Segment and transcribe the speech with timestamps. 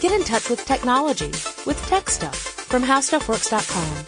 [0.00, 1.28] Get in touch with technology
[1.66, 4.06] with Tech Stuff from HowStuffWorks.com.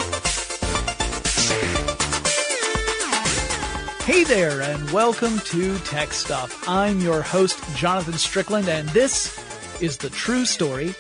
[4.07, 6.67] Hey there, and welcome to Tech Stuff.
[6.67, 9.39] I'm your host, Jonathan Strickland, and this
[9.83, 10.95] is the true story,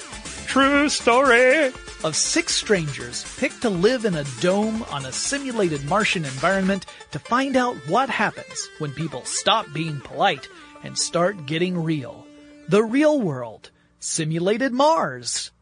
[0.46, 1.72] true story
[2.04, 7.18] of six strangers picked to live in a dome on a simulated Martian environment to
[7.18, 10.48] find out what happens when people stop being polite
[10.84, 12.26] and start getting real.
[12.68, 13.70] The real world.
[14.02, 15.52] Simulated Mars.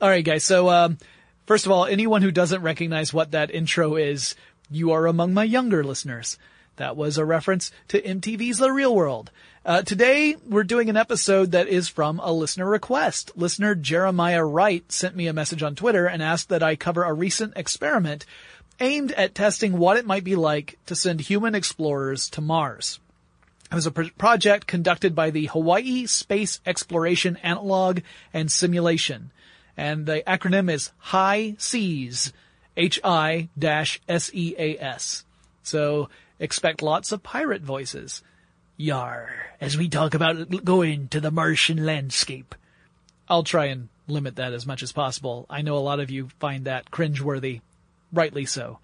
[0.00, 0.96] Alright guys, so, um,
[1.44, 4.36] first of all, anyone who doesn't recognize what that intro is,
[4.70, 6.38] you are among my younger listeners.
[6.76, 9.32] That was a reference to MTV's The Real World.
[9.64, 13.32] Uh, today, we're doing an episode that is from a listener request.
[13.34, 17.12] Listener Jeremiah Wright sent me a message on Twitter and asked that I cover a
[17.12, 18.24] recent experiment
[18.78, 23.00] aimed at testing what it might be like to send human explorers to Mars.
[23.70, 28.00] It was a pro- project conducted by the Hawaii Space Exploration Analog
[28.32, 29.30] and Simulation.
[29.76, 32.32] And the acronym is HI SEAS.
[32.78, 33.48] H-I-S-E-A-S.
[35.62, 38.22] So expect lots of pirate voices.
[38.76, 39.28] Yar,
[39.60, 42.54] as we talk about going to the Martian landscape.
[43.28, 45.44] I'll try and limit that as much as possible.
[45.50, 47.60] I know a lot of you find that cringeworthy.
[48.12, 48.78] Rightly so.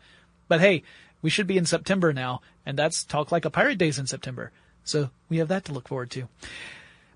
[0.49, 0.83] But hey,
[1.23, 4.51] we should be in September now, and that's Talk Like a Pirate Days in September.
[4.85, 6.29] So we have that to look forward to.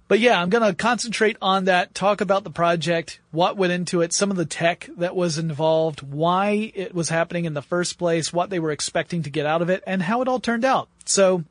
[0.08, 4.00] But yeah, I'm going to concentrate on that, talk about the project, what went into
[4.00, 7.98] it, some of the tech that was involved, why it was happening in the first
[7.98, 10.64] place, what they were expecting to get out of it, and how it all turned
[10.64, 10.89] out.
[11.05, 11.44] So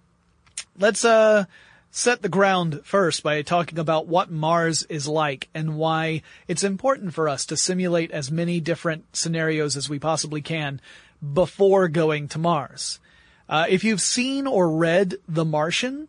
[0.80, 1.46] let's, uh,
[1.92, 7.14] set the ground first by talking about what Mars is like and why it's important
[7.14, 10.82] for us to simulate as many different scenarios as we possibly can
[11.34, 13.00] before going to Mars.
[13.50, 16.08] Uh, if you've seen or read The Martian,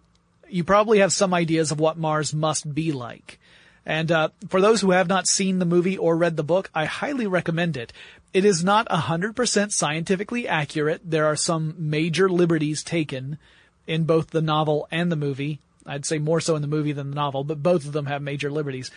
[0.48, 3.39] you probably have some ideas of what Mars must be like.
[3.86, 6.84] And uh, for those who have not seen the movie or read the book, I
[6.84, 7.92] highly recommend it.
[8.34, 11.00] It is not 100% scientifically accurate.
[11.04, 13.38] There are some major liberties taken
[13.87, 15.60] in both the novel and the movie.
[15.87, 18.21] I'd say more so in the movie than the novel, but both of them have
[18.21, 18.91] major liberties.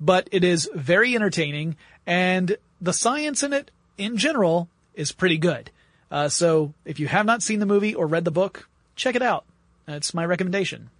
[0.00, 1.74] But it is very entertaining,
[2.06, 5.70] and the science in it, in general, is pretty good.
[6.10, 9.22] Uh, so if you have not seen the movie or read the book, check it
[9.22, 9.44] out.
[9.86, 10.90] That's my recommendation.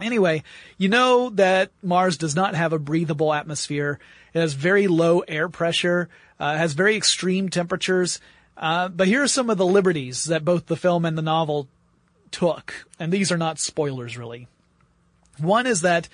[0.00, 0.42] Anyway,
[0.78, 3.98] you know that Mars does not have a breathable atmosphere.
[4.32, 8.20] It has very low air pressure, uh, has very extreme temperatures.
[8.56, 11.68] Uh, but here are some of the liberties that both the film and the novel
[12.30, 14.46] took, and these are not spoilers really.
[15.38, 16.08] One is that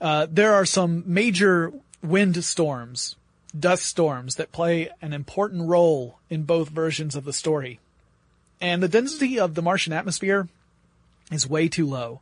[0.00, 3.16] uh, there are some major wind storms,
[3.60, 7.80] dust storms that play an important role in both versions of the story.
[8.60, 10.48] And the density of the Martian atmosphere
[11.30, 12.20] is way too low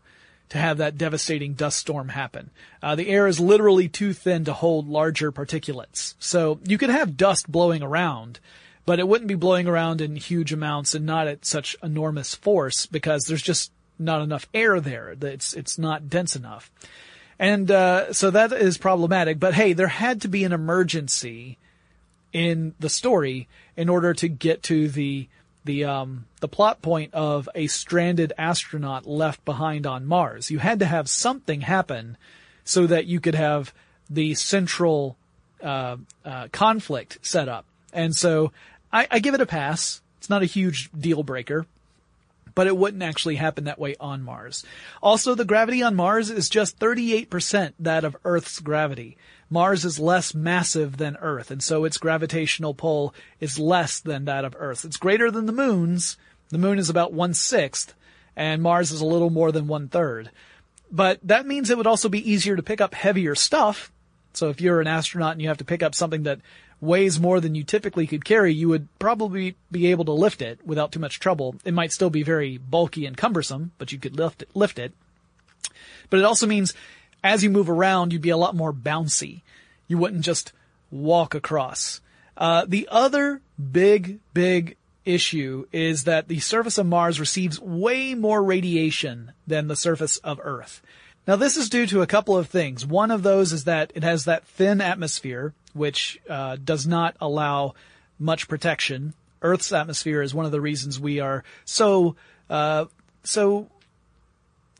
[0.50, 2.50] to have that devastating dust storm happen.
[2.82, 6.14] Uh, the air is literally too thin to hold larger particulates.
[6.18, 8.40] So you could have dust blowing around,
[8.84, 12.86] but it wouldn't be blowing around in huge amounts and not at such enormous force
[12.86, 15.16] because there's just not enough air there.
[15.20, 16.70] It's, it's not dense enough.
[17.38, 21.58] And, uh, so that is problematic, but hey, there had to be an emergency
[22.32, 25.28] in the story in order to get to the
[25.64, 30.50] the um, the plot point of a stranded astronaut left behind on Mars.
[30.50, 32.18] You had to have something happen
[32.64, 33.72] so that you could have
[34.10, 35.16] the central
[35.62, 37.64] uh, uh, conflict set up.
[37.92, 38.52] And so
[38.92, 40.02] I, I give it a pass.
[40.18, 41.66] It's not a huge deal breaker
[42.54, 44.64] but it wouldn't actually happen that way on Mars.
[45.02, 49.16] Also, the gravity on Mars is just 38% that of Earth's gravity.
[49.50, 54.44] Mars is less massive than Earth, and so its gravitational pull is less than that
[54.44, 54.84] of Earth.
[54.84, 56.16] It's greater than the moon's.
[56.50, 57.94] The moon is about one sixth,
[58.36, 60.30] and Mars is a little more than one third.
[60.90, 63.92] But that means it would also be easier to pick up heavier stuff.
[64.32, 66.40] So if you're an astronaut and you have to pick up something that
[66.84, 70.60] weighs more than you typically could carry, you would probably be able to lift it
[70.64, 71.56] without too much trouble.
[71.64, 74.92] It might still be very bulky and cumbersome, but you could lift it, lift it.
[76.10, 76.74] But it also means
[77.22, 79.42] as you move around, you'd be a lot more bouncy.
[79.88, 80.52] You wouldn't just
[80.90, 82.00] walk across.
[82.36, 83.40] Uh, the other
[83.72, 89.76] big, big issue is that the surface of Mars receives way more radiation than the
[89.76, 90.82] surface of Earth.
[91.26, 92.86] Now this is due to a couple of things.
[92.86, 97.74] One of those is that it has that thin atmosphere, which uh, does not allow
[98.18, 99.14] much protection.
[99.42, 102.16] Earth's atmosphere is one of the reasons we are so
[102.48, 102.86] uh,
[103.22, 103.68] so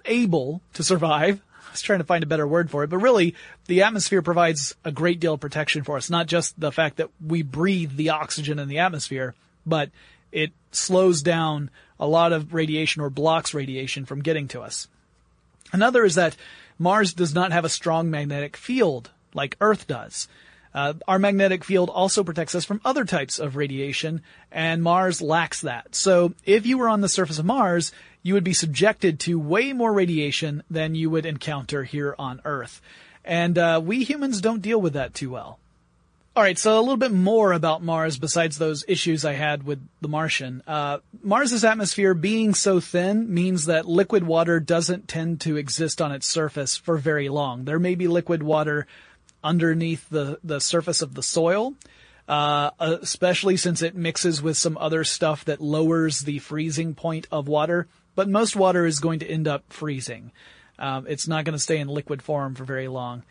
[0.04, 1.40] able to survive.
[1.68, 3.34] I was trying to find a better word for it, but really,
[3.66, 6.08] the atmosphere provides a great deal of protection for us.
[6.08, 9.34] Not just the fact that we breathe the oxygen in the atmosphere,
[9.66, 9.90] but
[10.30, 14.88] it slows down a lot of radiation or blocks radiation from getting to us.
[15.72, 16.36] Another is that
[16.78, 20.28] Mars does not have a strong magnetic field like Earth does.
[20.74, 25.60] Uh, our magnetic field also protects us from other types of radiation, and Mars lacks
[25.60, 25.94] that.
[25.94, 27.92] So if you were on the surface of Mars,
[28.22, 32.80] you would be subjected to way more radiation than you would encounter here on Earth.
[33.24, 35.58] And uh, we humans don't deal with that too well.
[36.36, 39.86] All right, so a little bit more about Mars besides those issues I had with
[40.00, 40.64] the Martian.
[40.66, 46.10] Uh, Mars's atmosphere being so thin means that liquid water doesn't tend to exist on
[46.10, 47.64] its surface for very long.
[47.64, 48.88] There may be liquid water
[49.44, 51.74] underneath the, the surface of the soil,
[52.26, 57.46] uh, especially since it mixes with some other stuff that lowers the freezing point of
[57.46, 57.86] water.
[58.16, 60.32] But most water is going to end up freezing.
[60.78, 63.22] Um, it's not going to stay in liquid form for very long.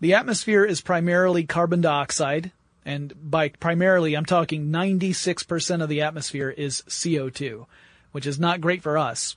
[0.00, 2.52] The atmosphere is primarily carbon dioxide,
[2.84, 7.66] and by primarily, I'm talking 96% of the atmosphere is CO2,
[8.12, 9.36] which is not great for us.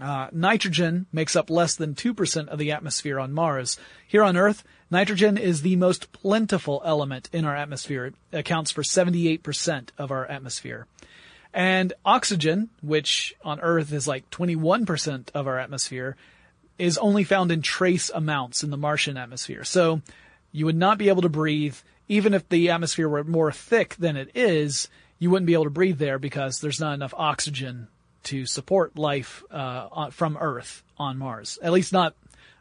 [0.00, 3.78] Uh, nitrogen makes up less than 2% of the atmosphere on Mars.
[4.06, 8.06] Here on Earth, nitrogen is the most plentiful element in our atmosphere.
[8.06, 10.86] It accounts for 78% of our atmosphere.
[11.52, 16.16] And oxygen, which on Earth is like 21% of our atmosphere,
[16.76, 19.62] is only found in trace amounts in the Martian atmosphere.
[19.62, 20.02] So
[20.50, 21.76] you would not be able to breathe,
[22.08, 24.88] even if the atmosphere were more thick than it is,
[25.20, 27.86] you wouldn't be able to breathe there because there's not enough oxygen
[28.24, 31.58] to support life uh, from Earth on Mars.
[31.62, 32.14] At least not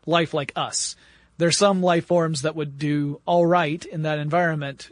[0.06, 0.96] life like us.
[1.38, 4.92] There's some life forms that would do all right in that environment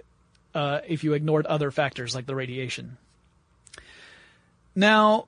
[0.53, 2.97] uh, if you ignored other factors like the radiation.
[4.75, 5.27] Now,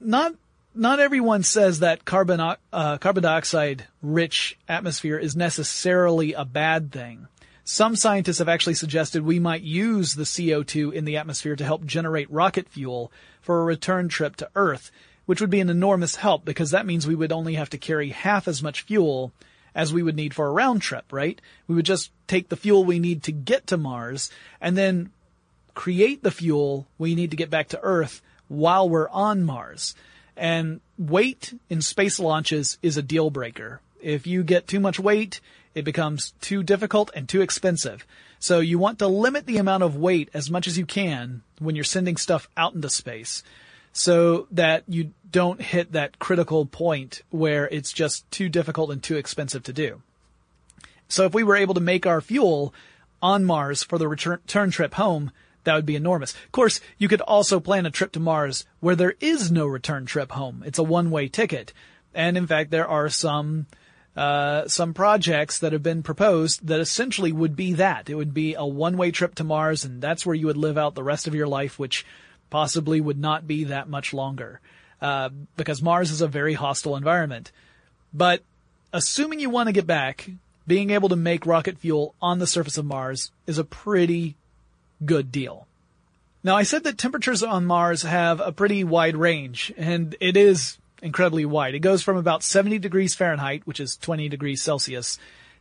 [0.00, 0.34] not
[0.74, 7.28] not everyone says that carbon uh, carbon dioxide rich atmosphere is necessarily a bad thing.
[7.70, 11.84] Some scientists have actually suggested we might use the CO2 in the atmosphere to help
[11.84, 13.12] generate rocket fuel
[13.42, 14.90] for a return trip to Earth,
[15.26, 18.08] which would be an enormous help because that means we would only have to carry
[18.08, 19.34] half as much fuel
[19.74, 21.38] as we would need for a round trip, right?
[21.66, 24.30] We would just take the fuel we need to get to Mars
[24.62, 25.10] and then
[25.74, 29.94] create the fuel we need to get back to Earth while we're on Mars.
[30.38, 33.82] And weight in space launches is a deal breaker.
[34.00, 35.40] If you get too much weight,
[35.78, 38.06] it becomes too difficult and too expensive.
[38.38, 41.74] So you want to limit the amount of weight as much as you can when
[41.74, 43.42] you're sending stuff out into space
[43.92, 49.16] so that you don't hit that critical point where it's just too difficult and too
[49.16, 50.02] expensive to do.
[51.08, 52.74] So if we were able to make our fuel
[53.22, 55.32] on Mars for the return trip home,
[55.64, 56.32] that would be enormous.
[56.32, 60.06] Of course, you could also plan a trip to Mars where there is no return
[60.06, 60.62] trip home.
[60.64, 61.72] It's a one-way ticket.
[62.14, 63.66] And in fact, there are some,
[64.18, 68.10] uh, some projects that have been proposed that essentially would be that.
[68.10, 70.96] It would be a one-way trip to Mars and that's where you would live out
[70.96, 72.04] the rest of your life, which
[72.50, 74.60] possibly would not be that much longer.
[75.00, 77.52] Uh, because Mars is a very hostile environment.
[78.12, 78.42] But
[78.92, 80.28] assuming you want to get back,
[80.66, 84.34] being able to make rocket fuel on the surface of Mars is a pretty
[85.04, 85.68] good deal.
[86.42, 90.76] Now I said that temperatures on Mars have a pretty wide range, and it is
[91.02, 91.74] incredibly wide.
[91.74, 95.18] It goes from about 70 degrees Fahrenheit, which is 20 degrees Celsius,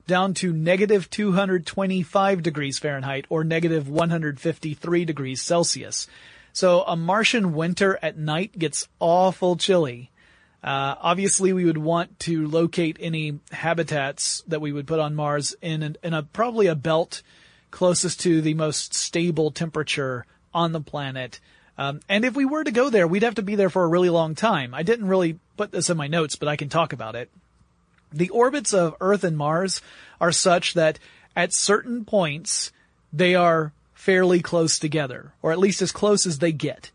[0.07, 6.07] down to negative 225 degrees Fahrenheit or negative 153 degrees Celsius.
[6.53, 10.09] So a Martian winter at night gets awful chilly.
[10.63, 15.55] Uh, obviously, we would want to locate any habitats that we would put on Mars
[15.61, 17.21] in, an, in a probably a belt
[17.69, 21.39] closest to the most stable temperature on the planet.
[21.77, 23.87] Um, and if we were to go there, we'd have to be there for a
[23.87, 24.73] really long time.
[24.73, 27.29] I didn't really put this in my notes, but I can talk about it.
[28.11, 29.81] The orbits of Earth and Mars
[30.19, 30.97] are such that
[31.35, 32.71] at certain points,
[33.13, 36.91] they are fairly close together, or at least as close as they get.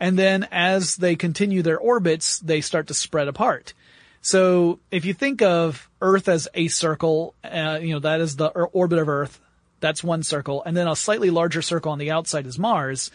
[0.00, 3.74] And then as they continue their orbits, they start to spread apart.
[4.20, 8.48] So if you think of Earth as a circle, uh, you know, that is the
[8.48, 9.40] orbit of Earth,
[9.80, 10.62] that's one circle.
[10.64, 13.10] And then a slightly larger circle on the outside is Mars.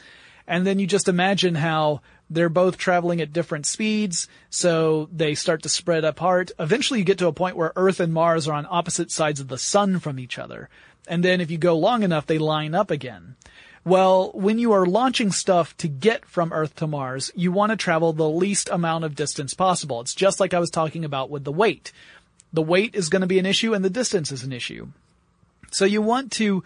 [0.48, 5.64] And then you just imagine how they're both traveling at different speeds, so they start
[5.64, 6.52] to spread apart.
[6.60, 9.48] Eventually you get to a point where Earth and Mars are on opposite sides of
[9.48, 10.70] the sun from each other.
[11.08, 13.36] And then if you go long enough, they line up again.
[13.86, 17.78] Well, when you are launching stuff to get from Earth to Mars, you want to
[17.78, 20.02] travel the least amount of distance possible.
[20.02, 21.94] It's just like I was talking about with the weight.
[22.52, 24.88] The weight is going to be an issue and the distance is an issue.
[25.72, 26.66] So you want to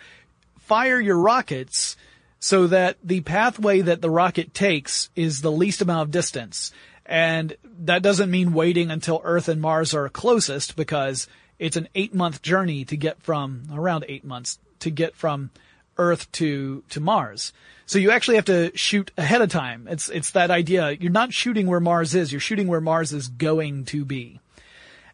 [0.60, 1.96] fire your rockets
[2.44, 6.72] so that the pathway that the rocket takes is the least amount of distance.
[7.06, 11.28] And that doesn't mean waiting until Earth and Mars are closest because
[11.60, 15.52] it's an eight month journey to get from, around eight months, to get from
[15.98, 17.54] Earth to, to Mars.
[17.86, 19.88] So you actually have to shoot ahead of time.
[19.88, 20.92] It's, it's that idea.
[20.92, 24.40] You're not shooting where Mars is, you're shooting where Mars is going to be.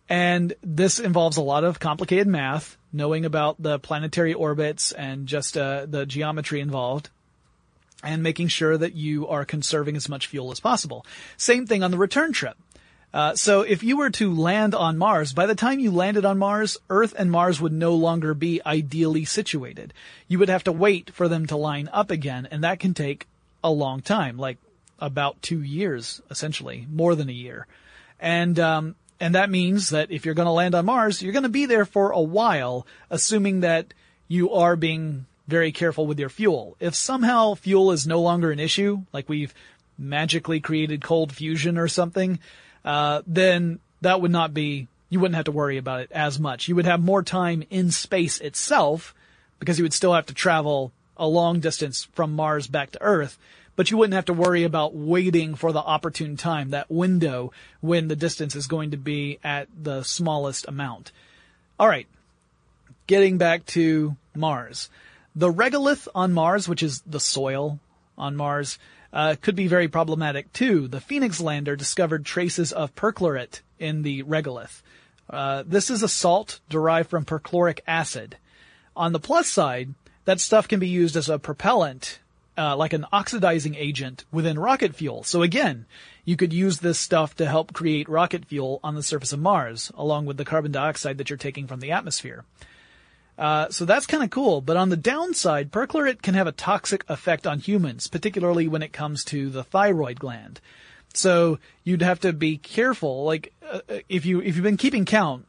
[0.07, 5.57] And this involves a lot of complicated math knowing about the planetary orbits and just
[5.57, 7.09] uh, the geometry involved
[8.03, 11.05] and making sure that you are conserving as much fuel as possible.
[11.35, 12.57] Same thing on the return trip.
[13.13, 16.37] Uh, so if you were to land on Mars, by the time you landed on
[16.37, 19.93] Mars, Earth and Mars would no longer be ideally situated.
[20.27, 23.27] You would have to wait for them to line up again, and that can take
[23.63, 24.57] a long time, like
[24.99, 27.65] about two years, essentially, more than a year.
[28.19, 31.43] And um, and that means that if you're going to land on Mars, you're going
[31.43, 33.93] to be there for a while, assuming that
[34.27, 36.75] you are being very careful with your fuel.
[36.79, 39.53] If somehow fuel is no longer an issue, like we've
[39.97, 42.39] magically created cold fusion or something,
[42.83, 46.67] uh, then that would not be, you wouldn't have to worry about it as much.
[46.67, 49.15] You would have more time in space itself
[49.59, 53.39] because you would still have to travel a long distance from Mars back to Earth,
[53.75, 57.51] but you wouldn't have to worry about waiting for the opportune time, that window
[57.81, 61.11] when the distance is going to be at the smallest amount.
[61.79, 62.07] All right.
[63.07, 64.89] Getting back to Mars.
[65.37, 67.79] The regolith on Mars, which is the soil
[68.17, 68.79] on Mars,
[69.13, 70.87] uh, could be very problematic too.
[70.87, 74.81] The Phoenix lander discovered traces of perchlorate in the regolith.
[75.29, 78.37] Uh, this is a salt derived from perchloric acid.
[78.95, 79.93] On the plus side,
[80.25, 82.17] that stuff can be used as a propellant,
[82.57, 85.23] uh, like an oxidizing agent within rocket fuel.
[85.23, 85.85] So again,
[86.25, 89.91] you could use this stuff to help create rocket fuel on the surface of Mars,
[89.95, 92.43] along with the carbon dioxide that you're taking from the atmosphere.
[93.37, 94.61] Uh, so that's kind of cool.
[94.61, 98.93] But on the downside, perchlorate can have a toxic effect on humans, particularly when it
[98.93, 100.59] comes to the thyroid gland.
[101.13, 103.23] So you'd have to be careful.
[103.23, 105.45] Like uh, if you if you've been keeping count,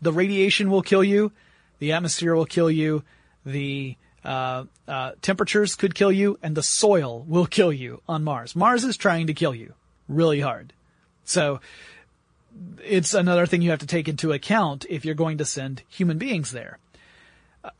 [0.00, 1.32] the radiation will kill you,
[1.78, 3.02] the atmosphere will kill you,
[3.44, 8.56] the uh, uh, temperatures could kill you, and the soil will kill you on Mars.
[8.56, 9.74] Mars is trying to kill you
[10.08, 10.72] really hard.
[11.24, 11.60] So
[12.82, 16.18] it's another thing you have to take into account if you're going to send human
[16.18, 16.78] beings there.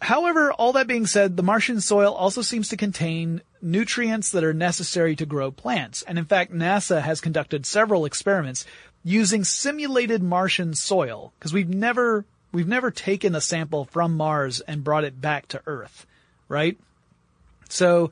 [0.02, 4.54] However, all that being said, the Martian soil also seems to contain nutrients that are
[4.54, 6.02] necessary to grow plants.
[6.02, 8.66] And in fact, NASA has conducted several experiments
[9.04, 14.82] using simulated Martian soil because we've never we've never taken a sample from Mars and
[14.82, 16.06] brought it back to Earth,
[16.48, 16.76] right?
[17.68, 18.10] So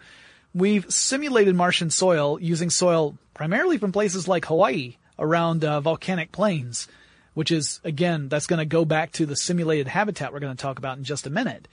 [0.54, 6.88] we've simulated Martian soil using soil primarily from places like Hawaii around uh, volcanic plains,
[7.34, 10.62] which is again that's going to go back to the simulated habitat we're going to
[10.62, 11.68] talk about in just a minute.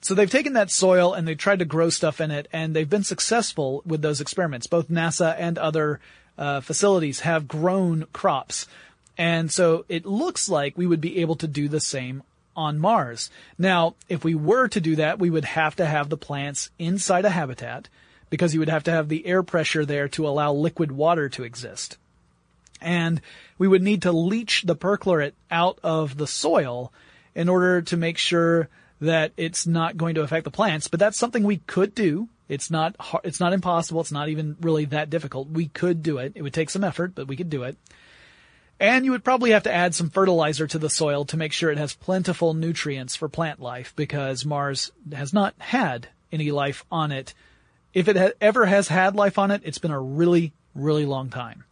[0.00, 2.90] So they've taken that soil and they've tried to grow stuff in it, and they've
[2.90, 4.66] been successful with those experiments.
[4.66, 6.00] Both NASA and other
[6.36, 8.66] uh, facilities have grown crops,
[9.16, 12.22] and so it looks like we would be able to do the same
[12.56, 13.30] on Mars.
[13.58, 17.24] Now, if we were to do that, we would have to have the plants inside
[17.24, 17.88] a habitat
[18.28, 21.44] because you would have to have the air pressure there to allow liquid water to
[21.44, 21.96] exist
[22.82, 23.20] and
[23.58, 26.92] we would need to leach the perchlorate out of the soil
[27.34, 28.68] in order to make sure
[29.00, 30.88] that it's not going to affect the plants.
[30.88, 32.28] But that's something we could do.
[32.48, 34.00] It's not hard, it's not impossible.
[34.00, 35.48] It's not even really that difficult.
[35.48, 36.32] We could do it.
[36.34, 37.76] It would take some effort, but we could do it.
[38.78, 41.70] And you would probably have to add some fertilizer to the soil to make sure
[41.70, 47.12] it has plentiful nutrients for plant life because Mars has not had any life on
[47.12, 47.32] it.
[47.94, 51.30] If it ha- ever has had life on it, it's been a really, really long
[51.30, 51.64] time.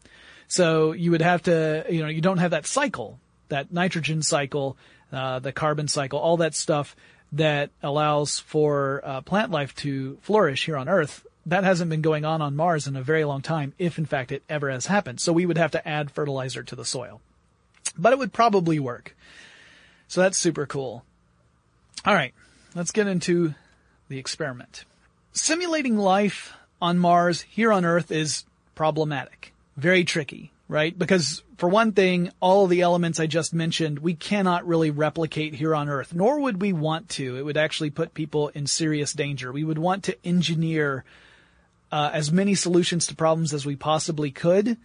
[0.50, 4.76] So you would have to, you know, you don't have that cycle, that nitrogen cycle,
[5.12, 6.96] uh, the carbon cycle, all that stuff
[7.30, 11.24] that allows for uh, plant life to flourish here on Earth.
[11.46, 14.32] That hasn't been going on on Mars in a very long time, if in fact
[14.32, 15.20] it ever has happened.
[15.20, 17.20] So we would have to add fertilizer to the soil.
[17.96, 19.16] But it would probably work.
[20.08, 21.04] So that's super cool.
[22.04, 22.34] All right,
[22.74, 23.54] let's get into
[24.08, 24.84] the experiment.
[25.32, 30.96] Simulating life on Mars here on Earth is problematic very tricky, right?
[30.96, 35.74] Because for one thing, all the elements I just mentioned, we cannot really replicate here
[35.74, 37.36] on Earth, nor would we want to.
[37.36, 39.50] It would actually put people in serious danger.
[39.50, 41.04] We would want to engineer
[41.90, 44.76] uh, as many solutions to problems as we possibly could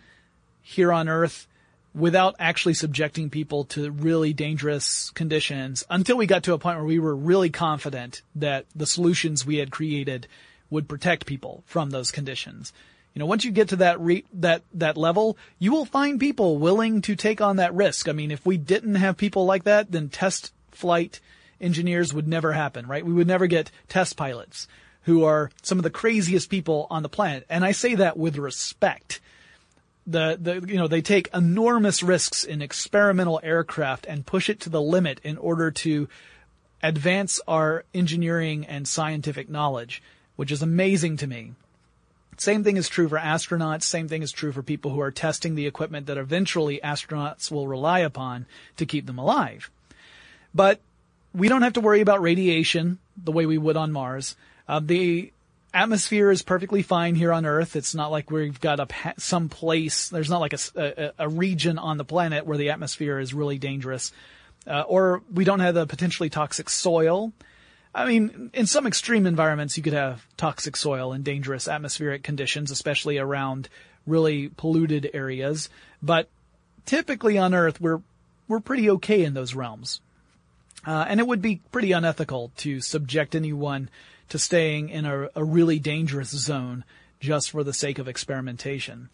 [0.62, 1.48] here on Earth
[1.94, 6.86] without actually subjecting people to really dangerous conditions until we got to a point where
[6.86, 10.28] we were really confident that the solutions we had created
[10.70, 12.74] would protect people from those conditions.
[13.16, 16.58] You know, once you get to that re- that that level, you will find people
[16.58, 18.10] willing to take on that risk.
[18.10, 21.22] I mean, if we didn't have people like that, then test flight
[21.62, 23.06] engineers would never happen, right?
[23.06, 24.68] We would never get test pilots
[25.04, 27.46] who are some of the craziest people on the planet.
[27.50, 29.22] And I say that with respect.
[30.08, 34.70] The, the, you know, they take enormous risks in experimental aircraft and push it to
[34.70, 36.10] the limit in order to
[36.84, 40.04] advance our engineering and scientific knowledge,
[40.36, 41.54] which is amazing to me.
[42.38, 43.84] Same thing is true for astronauts.
[43.84, 47.68] Same thing is true for people who are testing the equipment that eventually astronauts will
[47.68, 48.46] rely upon
[48.78, 49.72] to keep them alive.
[50.54, 50.80] But
[51.34, 54.36] we don't have to worry about radiation the way we would on Mars.
[54.68, 55.32] Uh, the
[55.74, 57.76] atmosphere is perfectly fine here on Earth.
[57.76, 60.10] It's not like we've got a some place.
[60.10, 63.58] There's not like a, a, a, region on the planet where the atmosphere is really
[63.58, 64.14] dangerous,
[64.66, 67.34] uh, or we don't have the potentially toxic soil.
[67.96, 72.70] I mean, in some extreme environments, you could have toxic soil and dangerous atmospheric conditions,
[72.70, 73.70] especially around
[74.06, 75.70] really polluted areas.
[76.04, 76.30] But
[76.86, 78.02] typically on Earth, we're
[78.50, 80.02] we're pretty okay in those realms.
[80.86, 83.90] Uh, and it would be pretty unethical to subject anyone
[84.30, 86.84] to staying in a, a really dangerous zone
[87.20, 89.10] just for the sake of experimentation.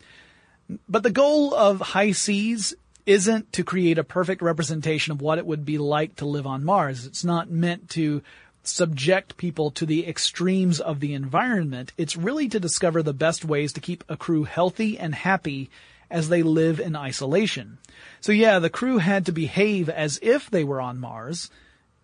[0.89, 2.73] But the goal of HI-SEAS
[3.05, 6.63] isn't to create a perfect representation of what it would be like to live on
[6.63, 7.05] Mars.
[7.05, 8.21] It's not meant to
[8.63, 11.93] subject people to the extremes of the environment.
[11.97, 15.69] It's really to discover the best ways to keep a crew healthy and happy
[16.09, 17.77] as they live in isolation.
[18.19, 21.49] So yeah, the crew had to behave as if they were on Mars.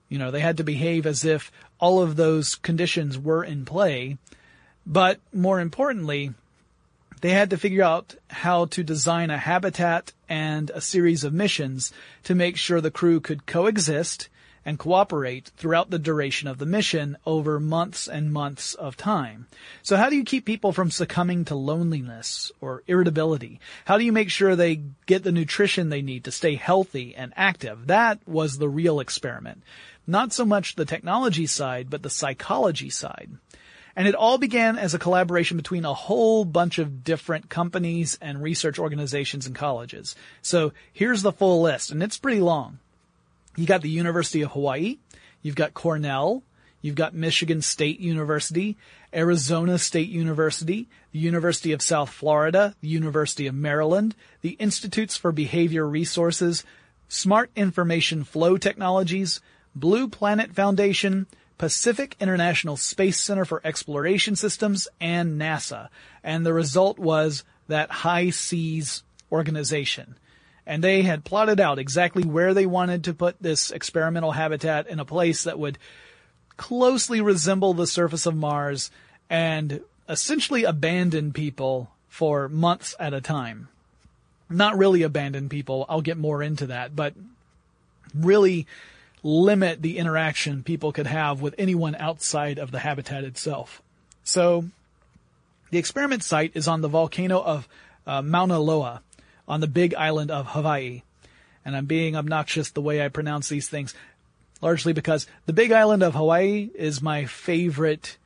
[0.09, 4.17] You know, they had to behave as if all of those conditions were in play.
[4.85, 6.33] But more importantly,
[7.21, 11.91] they had to figure out how to design a habitat and a series of missions
[12.23, 14.29] to make sure the crew could coexist
[14.67, 19.47] and cooperate throughout the duration of the mission over months and months of time.
[19.81, 23.61] So how do you keep people from succumbing to loneliness or irritability?
[23.85, 27.31] How do you make sure they get the nutrition they need to stay healthy and
[27.37, 27.87] active?
[27.87, 29.63] That was the real experiment.
[30.05, 33.31] Not so much the technology side, but the psychology side.
[33.95, 38.43] And it all began as a collaboration between a whole bunch of different companies and
[38.43, 40.13] research organizations and colleges.
[40.41, 42.79] So here's the full list, and it's pretty long.
[43.57, 44.99] You got the University of Hawaii.
[45.41, 46.43] You've got Cornell.
[46.81, 48.77] You've got Michigan State University,
[49.11, 55.31] Arizona State University, the University of South Florida, the University of Maryland, the Institutes for
[55.31, 56.63] Behavior Resources,
[57.09, 59.41] Smart Information Flow Technologies,
[59.75, 61.25] Blue Planet Foundation,
[61.57, 65.89] Pacific International Space Center for Exploration Systems, and NASA.
[66.23, 70.15] And the result was that HI-SEAS organization
[70.67, 74.99] and they had plotted out exactly where they wanted to put this experimental habitat in
[74.99, 75.77] a place that would
[76.57, 78.91] closely resemble the surface of Mars
[79.29, 83.69] and essentially abandon people for months at a time.
[84.49, 87.13] Not really abandon people, I'll get more into that, but
[88.13, 88.67] really
[89.23, 93.81] limit the interaction people could have with anyone outside of the habitat itself.
[94.25, 94.65] So,
[95.69, 97.67] the experiment site is on the volcano of
[98.05, 99.01] uh, Mauna Loa,
[99.47, 101.03] on the big island of Hawaii.
[101.65, 103.93] And I'm being obnoxious the way I pronounce these things,
[104.61, 108.17] largely because the big island of Hawaii is my favorite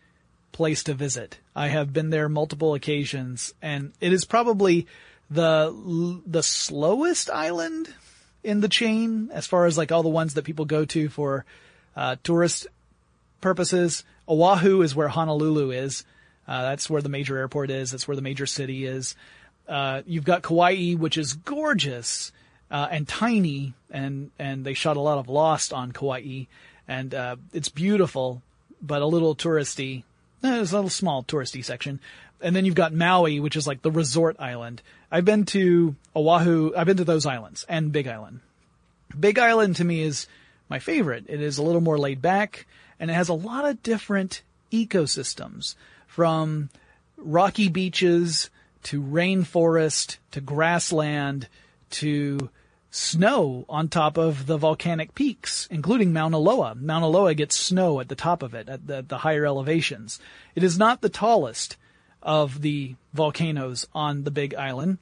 [0.52, 1.40] place to visit.
[1.56, 4.88] I have been there multiple occasions and it is probably
[5.30, 7.94] the, the slowest island
[8.44, 11.46] in the chain as far as like all the ones that people go to for,
[11.96, 12.68] uh, tourist
[13.40, 14.04] purposes.
[14.28, 16.06] Oahu is where Honolulu is.
[16.48, 17.92] Uh, that's where the major airport is.
[17.92, 19.16] That's where the major city is.
[19.68, 22.32] Uh, you've got Kauai, which is gorgeous
[22.70, 26.46] uh, and tiny, and and they shot a lot of Lost on Kauai,
[26.88, 28.42] and uh, it's beautiful,
[28.82, 30.04] but a little touristy.
[30.42, 32.00] There's eh, a little small touristy section,
[32.42, 34.82] and then you've got Maui, which is like the resort island.
[35.12, 36.74] I've been to Oahu.
[36.76, 38.40] I've been to those islands and Big Island.
[39.18, 40.28] Big Island to me is
[40.70, 41.26] my favorite.
[41.28, 42.66] It is a little more laid back,
[43.00, 45.76] and it has a lot of different ecosystems
[46.08, 46.70] from
[47.18, 48.50] rocky beaches
[48.84, 51.48] to rainforest to grassland
[51.92, 52.50] to
[52.90, 56.76] snow on top of the volcanic peaks, including Mauna Loa.
[56.76, 60.20] Mauna Loa gets snow at the top of it, at the, the higher elevations.
[60.56, 61.78] It is not the tallest
[62.22, 65.00] of the volcanoes on the Big Island.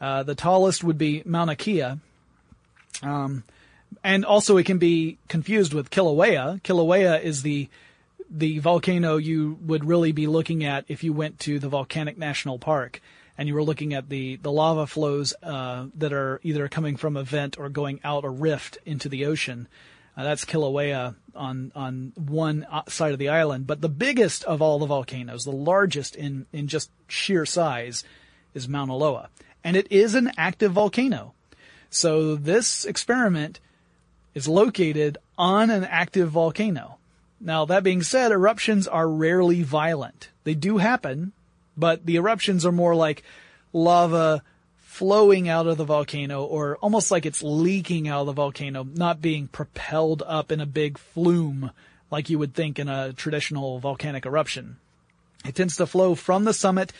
[0.00, 1.94] Uh, the tallest would be Mauna Kea.
[3.02, 3.44] Um,
[4.02, 6.62] and also it can be confused with Kilauea.
[6.62, 7.68] Kilauea is the
[8.34, 12.58] the volcano you would really be looking at if you went to the Volcanic National
[12.58, 13.02] Park
[13.36, 17.16] and you were looking at the, the lava flows uh, that are either coming from
[17.16, 19.68] a vent or going out a rift into the ocean.
[20.16, 24.78] Uh, that's Kilauea on on one side of the island, but the biggest of all
[24.78, 28.04] the volcanoes, the largest in in just sheer size,
[28.52, 29.30] is Mauna Loa,
[29.64, 31.32] and it is an active volcano.
[31.88, 33.58] So this experiment
[34.34, 36.98] is located on an active volcano.
[37.40, 40.28] Now that being said, eruptions are rarely violent.
[40.44, 41.32] They do happen,
[41.76, 43.22] but the eruptions are more like
[43.72, 44.42] lava
[44.76, 49.22] flowing out of the volcano or almost like it's leaking out of the volcano, not
[49.22, 51.70] being propelled up in a big flume
[52.10, 54.76] like you would think in a traditional volcanic eruption.
[55.46, 56.92] It tends to flow from the summit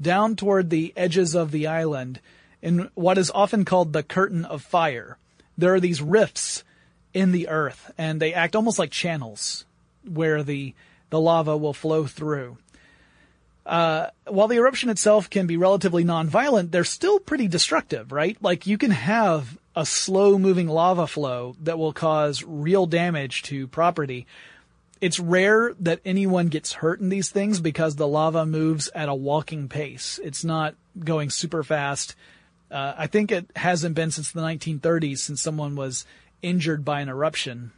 [0.00, 2.20] down toward the edges of the island
[2.62, 5.18] in what is often called the curtain of fire.
[5.58, 6.62] There are these rifts
[7.12, 9.64] in the earth and they act almost like channels
[10.08, 10.72] where the,
[11.10, 12.58] the lava will flow through.
[13.70, 18.36] Uh, while the eruption itself can be relatively non-violent, they're still pretty destructive, right?
[18.42, 23.68] Like you can have a slow moving lava flow that will cause real damage to
[23.68, 24.26] property.
[25.00, 29.14] It's rare that anyone gets hurt in these things because the lava moves at a
[29.14, 30.18] walking pace.
[30.24, 32.16] It's not going super fast.
[32.72, 36.04] Uh, I think it hasn't been since the 1930s since someone was
[36.42, 37.70] injured by an eruption.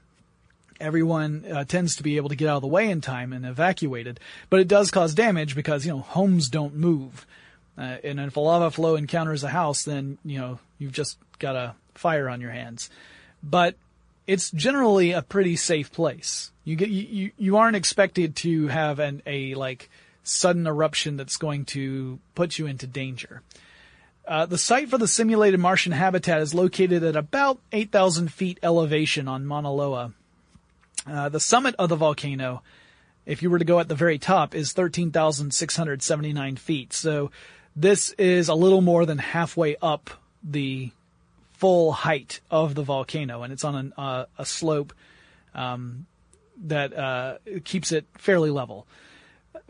[0.83, 3.47] Everyone uh, tends to be able to get out of the way in time and
[3.47, 4.19] evacuated,
[4.51, 7.27] but it does cause damage because you know homes don't move.
[7.79, 11.57] Uh, and if a lava flow encounters a house, then you know you've just got
[11.57, 12.91] a fire on your hands.
[13.43, 13.77] But
[14.27, 16.51] it's generally a pretty safe place.
[16.65, 19.89] You get you you aren't expected to have an a like
[20.25, 23.43] sudden eruption that's going to put you into danger.
[24.27, 29.27] Uh, the site for the simulated Martian habitat is located at about 8,000 feet elevation
[29.27, 30.13] on Mauna Loa.
[31.07, 32.63] Uh, the summit of the volcano,
[33.27, 36.93] if you were to go at the very top, is 13,679 feet.
[36.93, 37.31] So
[37.75, 40.11] this is a little more than halfway up
[40.43, 40.91] the
[41.53, 44.93] full height of the volcano, and it's on an, uh, a slope
[45.55, 46.07] um,
[46.65, 48.87] that uh, keeps it fairly level.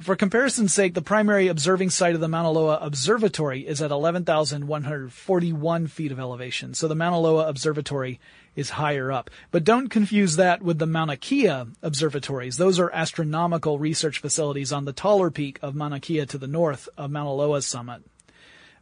[0.00, 5.86] For comparison's sake, the primary observing site of the Mauna Loa Observatory is at 11,141
[5.86, 6.74] feet of elevation.
[6.74, 8.18] So the Mauna Loa Observatory
[8.54, 9.30] is higher up.
[9.50, 12.56] But don't confuse that with the Mauna Kea observatories.
[12.56, 16.88] Those are astronomical research facilities on the taller peak of Mauna Kea to the north
[16.96, 18.02] of Mauna Loa's summit.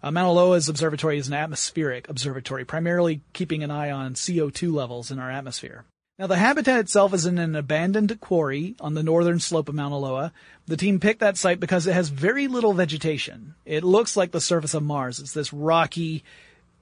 [0.02, 5.11] Uh, Mauna Loa's observatory is an atmospheric observatory, primarily keeping an eye on CO2 levels
[5.11, 5.85] in our atmosphere.
[6.18, 9.98] Now the habitat itself is in an abandoned quarry on the northern slope of Mauna
[9.98, 10.33] Loa.
[10.66, 13.54] The team picked that site because it has very little vegetation.
[13.64, 15.18] It looks like the surface of Mars.
[15.18, 16.22] It's this rocky,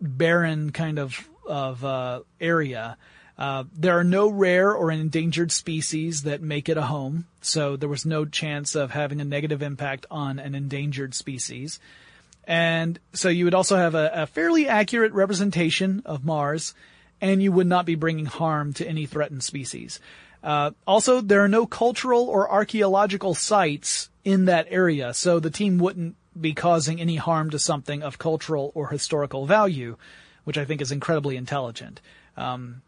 [0.01, 2.97] barren kind of of uh, area.
[3.37, 7.89] Uh, there are no rare or endangered species that make it a home, so there
[7.89, 11.79] was no chance of having a negative impact on an endangered species.
[12.45, 16.75] And so you would also have a, a fairly accurate representation of Mars
[17.21, 20.01] and you would not be bringing harm to any threatened species.
[20.43, 25.79] Uh, also, there are no cultural or archaeological sites in that area, so the team
[25.79, 29.97] wouldn't be causing any harm to something of cultural or historical value,
[30.49, 32.01] which I think is incredibly intelligent.
[32.35, 32.81] Um,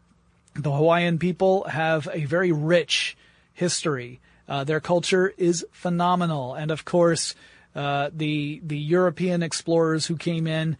[0.55, 3.15] the Hawaiian people have a very rich
[3.53, 4.19] history.
[4.49, 7.35] Uh, their culture is phenomenal, and of course,
[7.75, 10.75] uh, the the European explorers who came in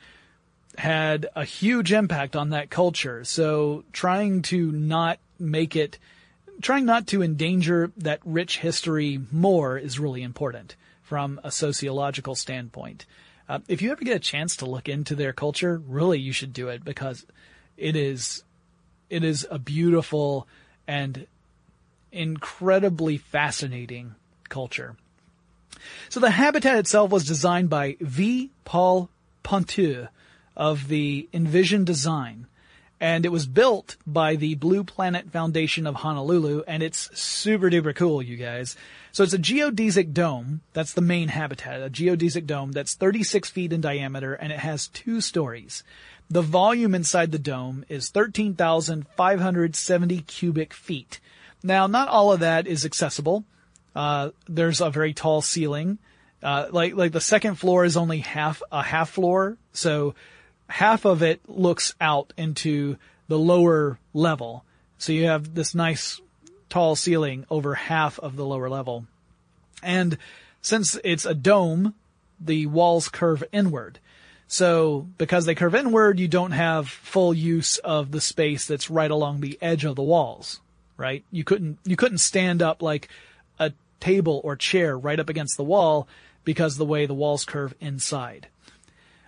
[0.76, 3.24] had a huge impact on that culture.
[3.26, 6.00] So trying to not make it,
[6.64, 13.06] trying not to endanger that rich history more is really important from a sociological standpoint.
[13.52, 16.54] Uh, if you ever get a chance to look into their culture, really you should
[16.54, 17.26] do it because
[17.76, 18.46] it is,
[19.10, 20.48] it is a beautiful
[20.88, 21.28] and
[22.14, 24.16] incredibly fascinating
[24.48, 24.96] culture.
[26.08, 28.52] So the habitat itself was designed by V.
[28.64, 29.10] Paul
[29.44, 30.08] Ponteux,
[30.56, 32.48] of the Envision design.
[33.02, 37.94] And it was built by the Blue Planet Foundation of Honolulu, and it's super duper
[37.94, 38.78] cool, you guys.
[39.12, 40.62] So it's a geodesic dome.
[40.74, 44.88] That's the main habitat, a geodesic dome that's 36 feet in diameter, and it has
[44.88, 45.84] two stories.
[46.30, 51.20] The volume inside the dome is 13,570 cubic feet.
[51.62, 53.44] Now, not all of that is accessible.
[53.94, 55.98] Uh, there's a very tall ceiling.
[56.42, 59.58] Uh, like, like the second floor is only half, a half floor.
[59.74, 60.16] So
[60.68, 62.96] half of it looks out into
[63.28, 64.64] the lower level.
[64.98, 66.22] So you have this nice
[66.72, 69.06] tall ceiling over half of the lower level.
[69.84, 70.18] And
[70.62, 71.94] since it's a dome,
[72.40, 74.00] the walls curve inward.
[74.48, 79.12] So because they curve inward, you don't have full use of the space that's right
[79.12, 80.60] along the edge of the walls,
[80.98, 81.24] right?
[81.32, 83.08] You couldn't, you couldn't stand up like
[83.60, 86.08] a table or chair right up against the wall
[86.44, 88.48] because the way the walls curve inside.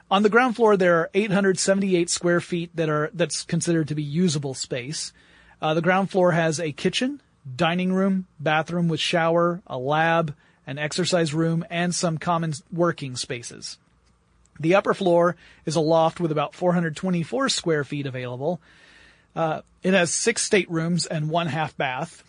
[0.09, 4.03] On the ground floor, there are 878 square feet that are that's considered to be
[4.03, 5.13] usable space.
[5.61, 7.21] Uh, the ground floor has a kitchen,
[7.55, 13.77] dining room, bathroom with shower, a lab, an exercise room, and some common working spaces.
[14.59, 18.61] The upper floor is a loft with about 424 square feet available.
[19.35, 22.23] Uh, it has six staterooms and one half bath.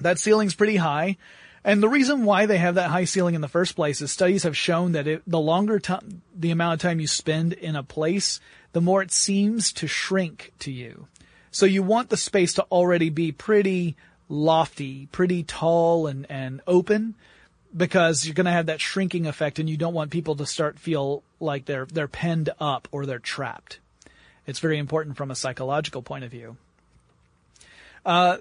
[0.00, 1.16] That ceiling's pretty high.
[1.64, 4.44] And the reason why they have that high ceiling in the first place is studies
[4.44, 7.82] have shown that it, the longer time, the amount of time you spend in a
[7.82, 8.38] place,
[8.72, 11.08] the more it seems to shrink to you.
[11.56, 13.96] So you want the space to already be pretty
[14.28, 17.14] lofty, pretty tall and, and open
[17.74, 20.78] because you're going to have that shrinking effect and you don't want people to start
[20.78, 23.78] feel like they're, they're penned up or they're trapped.
[24.46, 26.58] It's very important from a psychological point of view.
[28.04, 28.36] Uh,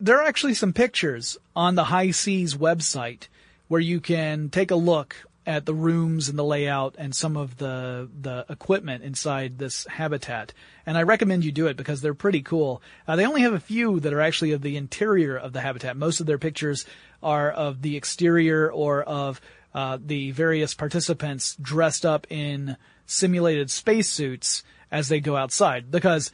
[0.00, 3.26] there are actually some pictures on the HI-SEAS website
[3.66, 7.56] where you can take a look at the rooms and the layout and some of
[7.58, 10.52] the the equipment inside this habitat.
[10.86, 12.82] And I recommend you do it because they're pretty cool.
[13.06, 15.96] Uh, they only have a few that are actually of the interior of the habitat.
[15.96, 16.86] Most of their pictures
[17.22, 19.40] are of the exterior or of
[19.74, 22.76] uh, the various participants dressed up in
[23.06, 25.90] simulated spacesuits as they go outside.
[25.90, 26.32] Because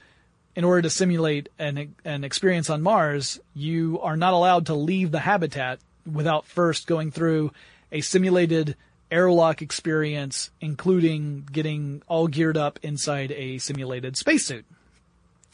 [0.55, 5.11] in order to simulate an an experience on Mars, you are not allowed to leave
[5.11, 7.53] the habitat without first going through
[7.92, 8.77] a simulated
[9.11, 14.64] airlock experience, including getting all geared up inside a simulated spacesuit.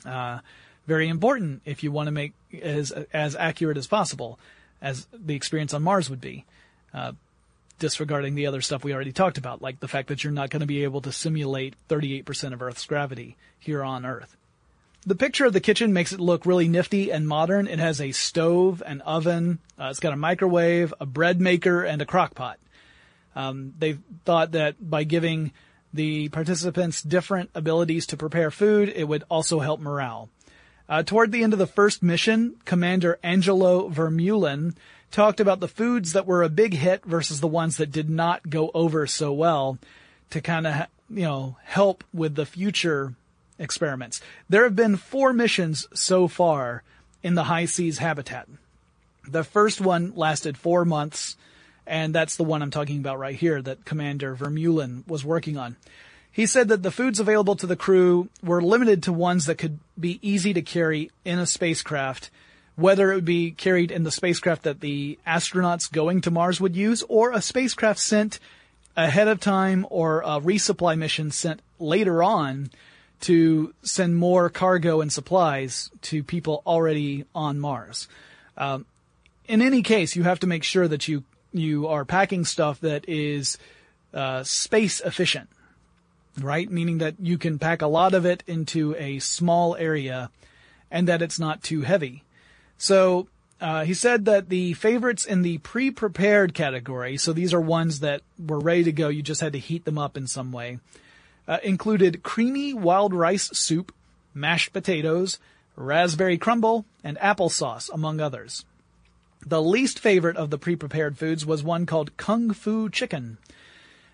[0.04, 0.40] Uh,
[0.86, 4.38] very important if you want to make as as accurate as possible
[4.80, 6.44] as the experience on Mars would be.
[6.94, 7.12] Uh,
[7.78, 10.60] disregarding the other stuff we already talked about, like the fact that you're not going
[10.60, 14.36] to be able to simulate 38% of Earth's gravity here on Earth.
[15.04, 17.68] The picture of the kitchen makes it look really nifty and modern.
[17.68, 22.02] It has a stove, an oven, uh, it's got a microwave, a bread maker, and
[22.02, 22.58] a crock pot.
[23.36, 25.52] Um, they thought that by giving
[25.92, 30.28] the participants different abilities to prepare food, it would also help morale.
[30.88, 34.74] Uh, toward the end of the first mission, Commander Angelo Vermeulen
[35.10, 38.48] talked about the foods that were a big hit versus the ones that did not
[38.48, 39.78] go over so well
[40.30, 43.14] to kind of, you know, help with the future
[43.58, 44.20] experiments.
[44.48, 46.82] There have been four missions so far
[47.22, 48.48] in the HI-SEAS habitat.
[49.28, 51.36] The first one lasted four months,
[51.86, 55.76] and that's the one I'm talking about right here that Commander Vermeulen was working on.
[56.30, 59.78] He said that the foods available to the crew were limited to ones that could
[59.98, 62.30] be easy to carry in a spacecraft,
[62.74, 66.76] whether it would be carried in the spacecraft that the astronauts going to Mars would
[66.76, 68.38] use or a spacecraft sent
[68.96, 72.70] ahead of time or a resupply mission sent later on
[73.20, 78.08] to send more cargo and supplies to people already on Mars.
[78.58, 78.84] Um,
[79.46, 83.08] in any case, you have to make sure that you you are packing stuff that
[83.08, 83.58] is
[84.12, 85.48] uh, space efficient,
[86.40, 86.70] right?
[86.70, 90.30] Meaning that you can pack a lot of it into a small area,
[90.90, 92.22] and that it's not too heavy.
[92.78, 93.28] So
[93.60, 98.20] uh, he said that the favorites in the pre-prepared category, so these are ones that
[98.38, 100.78] were ready to go, you just had to heat them up in some way,
[101.48, 103.94] uh, included creamy wild rice soup,
[104.34, 105.38] mashed potatoes,
[105.74, 108.64] raspberry crumble, and applesauce, among others.
[109.44, 113.38] The least favorite of the pre-prepared foods was one called Kung Fu Chicken,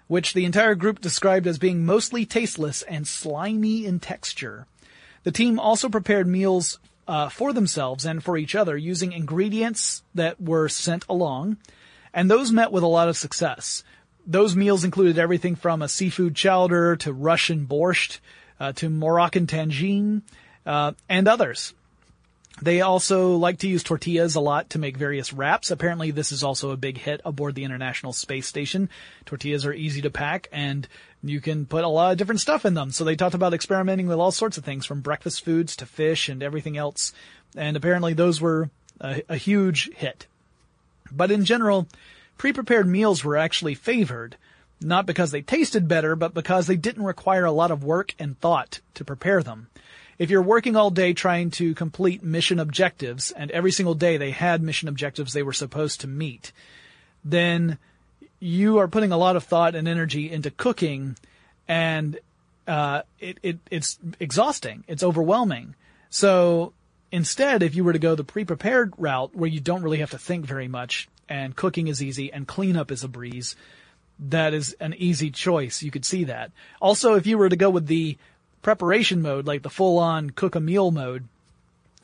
[0.06, 4.66] which the entire group described as being mostly tasteless and slimy in texture.
[5.24, 10.40] The team also prepared meals uh, for themselves and for each other using ingredients that
[10.40, 11.56] were sent along,
[12.12, 13.84] and those met with a lot of success.
[14.26, 18.18] Those meals included everything from a seafood chowder to Russian borscht
[18.60, 20.22] uh, to Moroccan tangine
[20.64, 21.74] uh, and others.
[22.62, 25.72] They also like to use tortillas a lot to make various wraps.
[25.72, 28.88] Apparently this is also a big hit aboard the International Space Station.
[29.26, 30.86] Tortillas are easy to pack and
[31.24, 32.92] you can put a lot of different stuff in them.
[32.92, 36.28] So they talked about experimenting with all sorts of things from breakfast foods to fish
[36.28, 37.12] and everything else.
[37.56, 38.70] And apparently those were
[39.00, 40.28] a, a huge hit.
[41.10, 41.88] But in general,
[42.38, 44.36] pre-prepared meals were actually favored,
[44.80, 48.38] not because they tasted better, but because they didn't require a lot of work and
[48.38, 49.66] thought to prepare them
[50.22, 54.30] if you're working all day trying to complete mission objectives, and every single day they
[54.30, 56.52] had mission objectives they were supposed to meet,
[57.24, 57.76] then
[58.38, 61.16] you are putting a lot of thought and energy into cooking,
[61.66, 62.20] and
[62.68, 64.84] uh, it, it it's exhausting.
[64.86, 65.74] It's overwhelming.
[66.08, 66.72] So
[67.10, 70.18] instead, if you were to go the pre-prepared route where you don't really have to
[70.18, 73.56] think very much, and cooking is easy, and cleanup is a breeze,
[74.20, 75.82] that is an easy choice.
[75.82, 76.52] You could see that.
[76.80, 78.18] Also, if you were to go with the
[78.62, 81.28] preparation mode, like the full on cook a meal mode,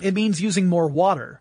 [0.00, 1.40] it means using more water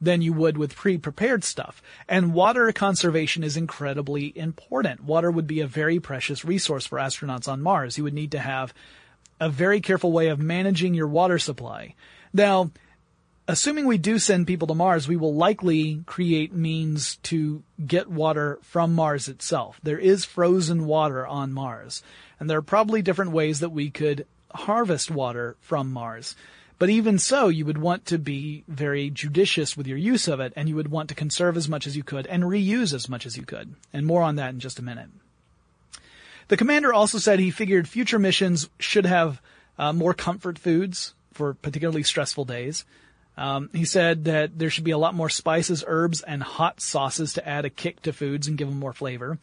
[0.00, 1.82] than you would with pre-prepared stuff.
[2.08, 5.04] And water conservation is incredibly important.
[5.04, 7.96] Water would be a very precious resource for astronauts on Mars.
[7.96, 8.74] You would need to have
[9.40, 11.94] a very careful way of managing your water supply.
[12.32, 12.70] Now,
[13.48, 18.58] assuming we do send people to Mars, we will likely create means to get water
[18.62, 19.80] from Mars itself.
[19.82, 22.02] There is frozen water on Mars.
[22.38, 26.36] And there are probably different ways that we could harvest water from Mars.
[26.78, 30.52] But even so, you would want to be very judicious with your use of it,
[30.56, 33.26] and you would want to conserve as much as you could and reuse as much
[33.26, 33.74] as you could.
[33.92, 35.08] And more on that in just a minute.
[36.48, 39.40] The commander also said he figured future missions should have
[39.78, 42.84] uh, more comfort foods for particularly stressful days.
[43.36, 47.32] Um, he said that there should be a lot more spices, herbs, and hot sauces
[47.34, 49.38] to add a kick to foods and give them more flavor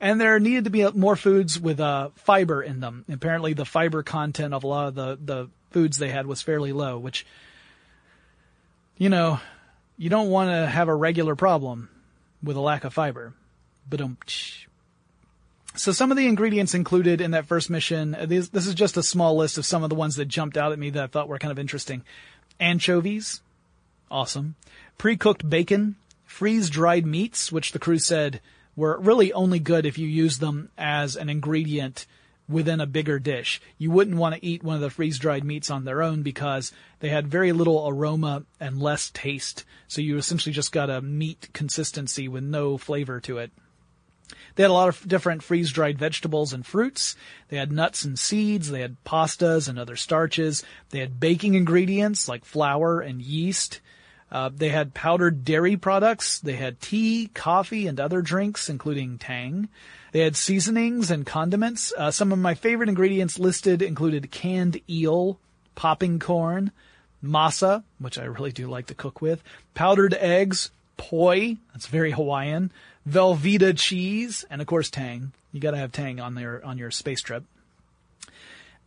[0.00, 3.04] and there needed to be more foods with uh, fiber in them.
[3.10, 6.72] Apparently, the fiber content of a lot of the the foods they had was fairly
[6.72, 7.26] low, which
[8.98, 9.40] you know,
[9.96, 11.88] you don't want to have a regular problem
[12.42, 13.32] with a lack of fiber.
[13.88, 14.00] But
[15.74, 18.96] so some of the ingredients included in that first mission, uh, this, this is just
[18.96, 21.06] a small list of some of the ones that jumped out at me that I
[21.06, 22.02] thought were kind of interesting.
[22.60, 23.40] Anchovies,
[24.10, 24.56] awesome.
[24.98, 28.40] Pre-cooked bacon, freeze-dried meats, which the crew said
[28.78, 32.06] were really only good if you use them as an ingredient
[32.48, 33.60] within a bigger dish.
[33.76, 37.08] You wouldn't want to eat one of the freeze-dried meats on their own because they
[37.08, 39.64] had very little aroma and less taste.
[39.88, 43.50] So you essentially just got a meat consistency with no flavor to it.
[44.54, 47.16] They had a lot of different freeze-dried vegetables and fruits.
[47.48, 48.70] They had nuts and seeds.
[48.70, 50.62] They had pastas and other starches.
[50.90, 53.80] They had baking ingredients like flour and yeast.
[54.30, 56.38] Uh, they had powdered dairy products.
[56.38, 59.68] They had tea, coffee, and other drinks, including Tang.
[60.12, 61.92] They had seasonings and condiments.
[61.96, 65.38] Uh, some of my favorite ingredients listed included canned eel,
[65.74, 66.72] popping corn,
[67.22, 69.42] masa, which I really do like to cook with,
[69.74, 72.70] powdered eggs, poi, that's very Hawaiian,
[73.08, 75.32] Velveeta cheese, and of course Tang.
[75.52, 77.44] You gotta have Tang on their, on your space trip.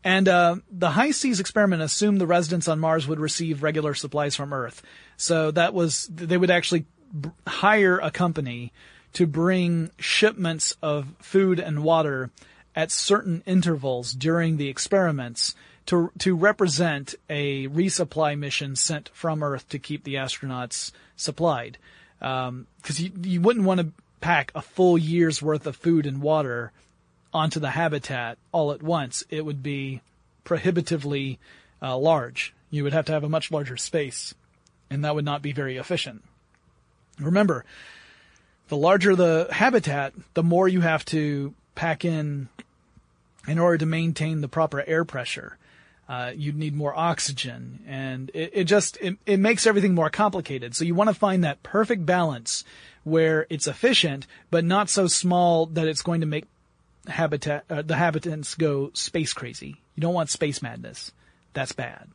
[0.04, 4.52] And uh, the HI-SEAS experiment assumed the residents on Mars would receive regular supplies from
[4.52, 4.82] Earth.
[5.18, 6.86] So that was they would actually
[7.20, 8.74] b- hire a company
[9.14, 12.32] to bring shipments of food and water
[12.76, 15.54] at certain intervals during the experiments
[15.86, 21.78] to to represent a resupply mission sent from Earth to keep the astronauts supplied.
[22.20, 26.22] Because um, you you wouldn't want to pack a full year's worth of food and
[26.22, 26.72] water
[27.34, 29.24] onto the habitat all at once.
[29.30, 30.02] It would be
[30.44, 31.40] prohibitively
[31.82, 32.54] uh, large.
[32.70, 34.34] You would have to have a much larger space,
[34.90, 36.24] and that would not be very efficient.
[37.20, 37.66] Remember,
[38.70, 42.50] the larger the habitat, the more you have to pack in
[43.48, 45.58] in order to maintain the proper air pressure.
[46.08, 50.76] Uh, you'd need more oxygen, and it, it just it, it makes everything more complicated.
[50.76, 52.66] So you want to find that perfect balance
[53.04, 56.46] where it's efficient, but not so small that it's going to make
[57.08, 59.82] habitat uh, the habitants go space crazy.
[59.96, 61.12] You don't want space madness.
[61.54, 62.08] That's bad.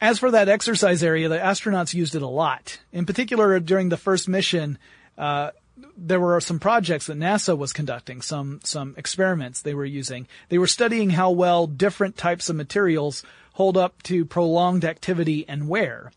[0.00, 2.80] As for that exercise area, the astronauts used it a lot.
[2.92, 4.78] In particular, during the first mission,
[5.16, 5.50] uh,
[5.96, 10.26] there were some projects that NASA was conducting, some some experiments they were using.
[10.48, 13.22] They were studying how well different types of materials
[13.54, 16.10] hold up to prolonged activity and wear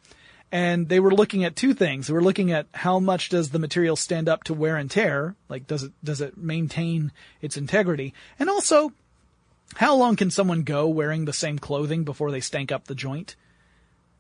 [0.52, 2.08] and they were looking at two things.
[2.08, 5.36] They were looking at how much does the material stand up to wear and tear,
[5.50, 8.92] like does it does it maintain its integrity, and also
[9.76, 13.36] how long can someone go wearing the same clothing before they stank up the joint?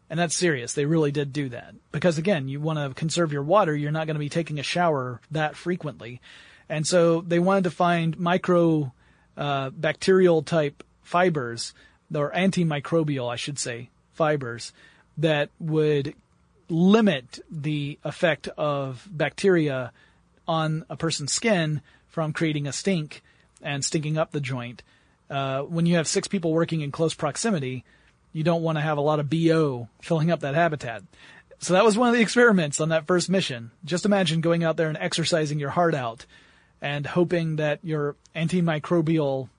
[0.10, 0.74] And that's serious.
[0.74, 3.76] They really did do that because again, you want to conserve your water.
[3.76, 6.22] You're not going to be taking a shower that frequently,
[6.70, 8.92] and so they wanted to find micro
[9.38, 11.74] uh, bacterial type fibers
[12.14, 14.74] or antimicrobial, I should say, fibers
[15.18, 16.14] that would
[16.70, 19.92] limit the effect of bacteria
[20.48, 23.22] on a person's skin from creating a stink
[23.62, 24.84] and stinking up the joint.
[25.30, 27.84] Uh, when you have six people working in close proximity,
[28.32, 31.04] you don't want to have a lot of BO filling up that habitat.
[31.60, 33.72] So that was one of the experiments on that first mission.
[33.84, 36.26] Just imagine going out there and exercising your heart out
[36.82, 39.50] and hoping that your antimicrobial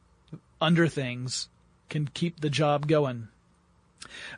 [0.61, 1.49] underthings
[1.88, 3.29] can keep the job going.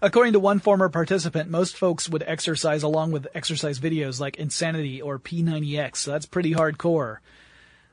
[0.01, 5.03] According to one former participant, most folks would exercise along with exercise videos like Insanity
[5.03, 7.19] or P90X, so that's pretty hardcore.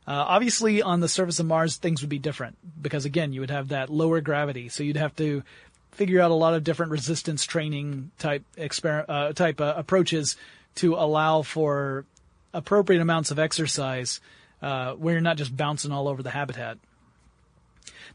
[0.07, 3.49] Uh, obviously, on the surface of Mars, things would be different because, again, you would
[3.49, 5.43] have that lower gravity, so you'd have to
[5.91, 10.35] figure out a lot of different resistance training type exper- uh, type uh, approaches
[10.75, 12.05] to allow for
[12.53, 14.19] appropriate amounts of exercise
[14.61, 16.77] uh, where you're not just bouncing all over the habitat.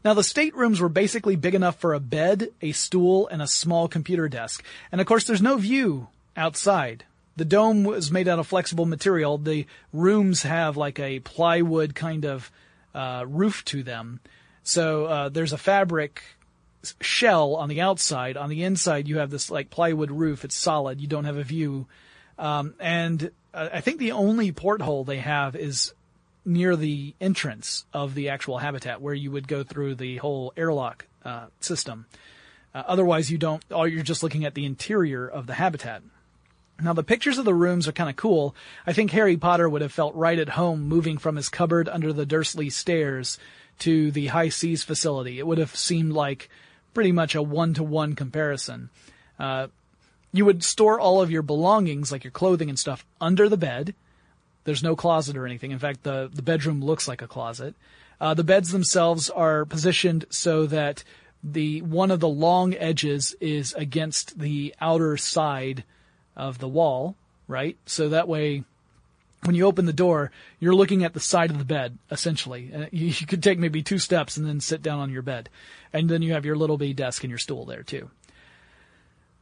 [0.03, 3.87] Now the staterooms were basically big enough for a bed, a stool, and a small
[3.87, 4.63] computer desk.
[4.91, 7.05] And of course there's no view outside.
[7.37, 9.37] The dome was made out of flexible material.
[9.37, 12.51] The rooms have like a plywood kind of
[12.93, 14.19] uh, roof to them.
[14.63, 16.21] So uh, there's a fabric
[16.99, 18.37] shell on the outside.
[18.37, 20.43] On the inside, you have this like plywood roof.
[20.43, 20.99] It's solid.
[20.99, 21.87] You don't have a view.
[22.37, 25.93] Um, and uh, I think the only porthole they have is
[26.43, 31.05] near the entrance of the actual habitat where you would go through the whole airlock
[31.23, 32.05] uh, system.
[32.73, 36.01] Uh, otherwise, you don't, or you're just looking at the interior of the habitat.
[36.81, 38.55] Now, the pictures of the rooms are kind of cool.
[38.87, 42.11] I think Harry Potter would have felt right at home moving from his cupboard under
[42.11, 43.37] the Dursley stairs
[43.79, 45.37] to the HI-SEAS facility.
[45.37, 46.49] It would have seemed like
[46.93, 48.89] pretty much a one-to-one comparison.
[49.39, 49.67] Uh,
[50.33, 53.93] you would store all of your belongings, like your clothing and stuff, under the bed.
[54.63, 55.71] There's no closet or anything.
[55.71, 57.75] In fact, the, the bedroom looks like a closet.
[58.19, 61.03] Uh, the beds themselves are positioned so that
[61.43, 65.83] the one of the long edges is against the outer side
[66.35, 67.15] of the wall,
[67.47, 67.77] right?
[67.87, 68.63] So that way,
[69.43, 72.69] when you open the door, you're looking at the side of the bed, essentially.
[72.71, 75.49] And you, you could take maybe two steps and then sit down on your bed.
[75.91, 78.11] And then you have your little bitty desk and your stool there too.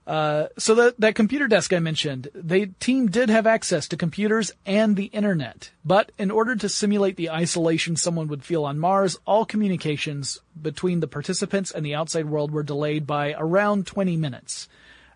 [0.09, 4.51] Uh, so that, that computer desk I mentioned, the team did have access to computers
[4.65, 5.69] and the internet.
[5.85, 10.99] But in order to simulate the isolation someone would feel on Mars, all communications between
[10.99, 14.67] the participants and the outside world were delayed by around 20 minutes.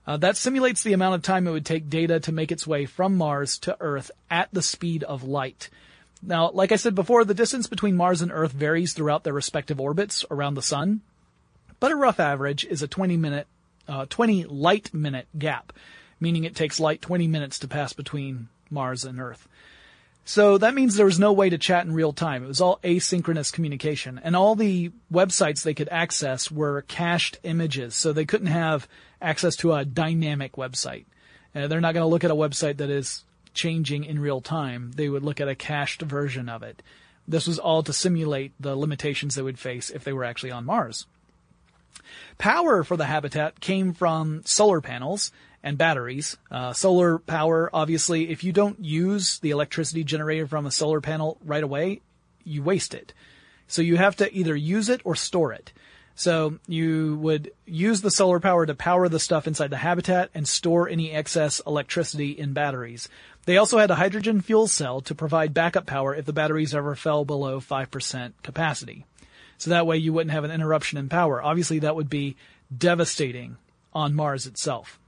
[0.05, 2.85] Uh, that simulates the amount of time it would take data to make its way
[2.85, 5.71] from Mars to Earth at the speed of light.
[6.21, 9.81] Now, like I said before, the distance between Mars and Earth varies throughout their respective
[9.81, 11.01] orbits around the Sun,
[11.79, 13.47] but a rough average is a 20 minute
[13.88, 15.73] uh, 20 light minute gap,
[16.19, 19.47] meaning it takes light 20 minutes to pass between Mars and Earth.
[20.25, 22.43] So that means there was no way to chat in real time.
[22.43, 24.21] It was all asynchronous communication.
[24.23, 28.88] And all the websites they could access were cached images, so they couldn't have
[29.21, 31.05] access to a dynamic website.
[31.53, 34.91] Uh, they're not going to look at a website that is changing in real time.
[34.95, 36.81] They would look at a cached version of it.
[37.27, 40.65] This was all to simulate the limitations they would face if they were actually on
[40.65, 41.05] Mars.
[42.37, 45.31] Power for the habitat came from solar panels
[45.63, 46.37] and batteries.
[46.51, 51.37] Uh, solar power, obviously, if you don't use the electricity generated from a solar panel
[51.43, 52.01] right away,
[52.43, 53.13] you waste it.
[53.67, 55.71] So you have to either use it or store it.
[56.15, 60.47] So you would use the solar power to power the stuff inside the habitat and
[60.47, 63.09] store any excess electricity in batteries.
[63.45, 66.95] They also had a hydrogen fuel cell to provide backup power if the batteries ever
[66.95, 69.05] fell below 5% capacity.
[69.64, 71.41] So that way you wouldn't have an interruption in power.
[71.41, 72.36] Obviously that would be
[72.76, 73.55] devastating
[73.93, 74.99] on Mars itself.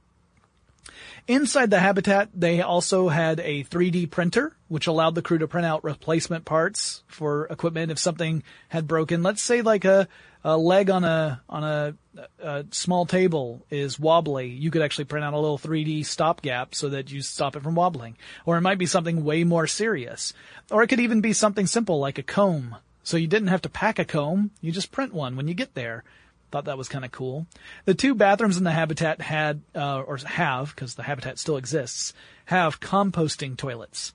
[1.28, 5.66] Inside the habitat, they also had a 3D printer, which allowed the crew to print
[5.66, 9.24] out replacement parts for equipment if something had broken.
[9.24, 10.08] Let's say like a,
[10.46, 11.96] a leg on a on a,
[12.40, 14.48] a, small table is wobbly.
[14.48, 17.76] You could actually print out a little 3D stopgap so that you stop it from
[17.76, 18.16] wobbling.
[18.46, 20.32] Or it might be something way more serious.
[20.72, 23.70] Or it could even be something simple like a comb so you didn't have to
[23.70, 26.04] pack a comb, you just print one when you get there.
[26.52, 27.46] Thought that was kind of cool.
[27.86, 32.14] The two bathrooms in the habitat had, uh, or have, because the habitat still exists,
[32.46, 34.14] have composting toilets.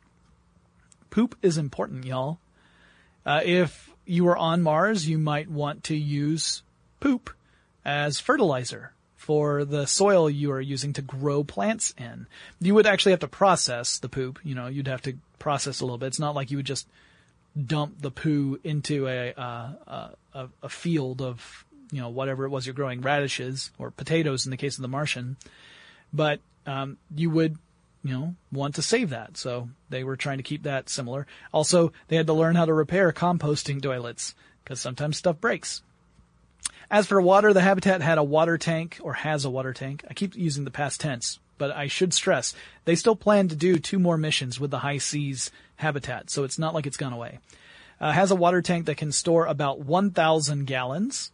[1.08, 2.40] Poop is important, y'all.
[3.24, 6.62] Uh, if you were on Mars, you might want to use
[6.98, 7.30] poop
[7.84, 12.26] as fertilizer for the soil you are using to grow plants in.
[12.60, 14.40] You would actually have to process the poop.
[14.42, 16.06] You know, you'd have to process a little bit.
[16.06, 16.88] It's not like you would just
[17.66, 22.66] dump the poo into a, uh, a, a field of you know whatever it was
[22.66, 25.36] you're growing radishes or potatoes in the case of the Martian,
[26.12, 27.56] but um, you would
[28.02, 31.26] you know want to save that, so they were trying to keep that similar.
[31.52, 35.82] Also, they had to learn how to repair composting toilets because sometimes stuff breaks.
[36.90, 40.04] As for water, the habitat had a water tank or has a water tank.
[40.08, 42.54] I keep using the past tense, but I should stress
[42.86, 46.74] they still plan to do two more missions with the HI-SEAS habitat, so it's not
[46.74, 47.38] like it's gone away.
[48.00, 51.30] Uh, has a water tank that can store about 1,000 gallons.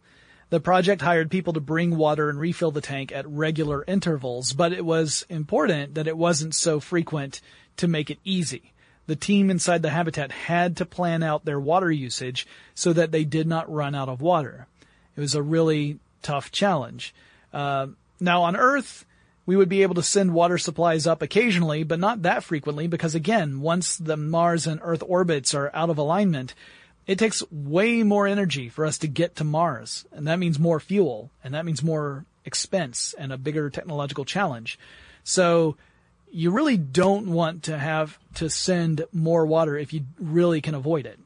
[0.49, 4.71] The project hired people to bring water and refill the tank at regular intervals, but
[4.71, 7.41] it was important that it wasn't so frequent
[7.77, 8.73] to make it easy.
[9.07, 13.23] The team inside the habitat had to plan out their water usage so that they
[13.23, 14.67] did not run out of water.
[15.15, 17.15] It was a really tough challenge.
[17.51, 17.87] Uh,
[18.19, 19.06] now on Earth,
[19.47, 23.15] we would be able to send water supplies up occasionally, but not that frequently because
[23.15, 26.53] again, once the Mars and Earth orbits are out of alignment,
[27.07, 30.05] it takes way more energy for us to get to Mars.
[30.11, 34.77] And that means more fuel and that means more expense and a bigger technological challenge.
[35.23, 35.77] So
[36.29, 41.05] you really don't want to have to send more water if you really can avoid
[41.05, 41.19] it.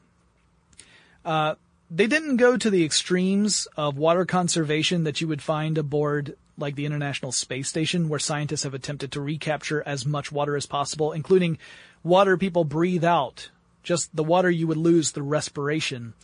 [1.24, 1.56] Uh,
[1.90, 6.74] they didn't go to the extremes of water conservation that you would find aboard like
[6.74, 11.12] the International Space Station, where scientists have attempted to recapture as much water as possible,
[11.12, 11.58] including
[12.02, 13.50] water people breathe out,
[13.82, 16.14] just the water you would lose through respiration.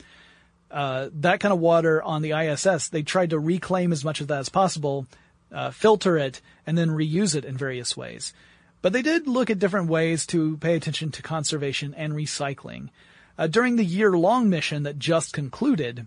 [0.71, 4.29] Uh, that kind of water on the ISS, they tried to reclaim as much of
[4.29, 5.07] that as possible,
[5.53, 8.35] uh, filter it, and then reuse it in various ways.
[8.83, 12.91] But they did look at different ways to pay attention to conservation and recycling.
[13.37, 16.07] Uh, during the year-long mission that just concluded,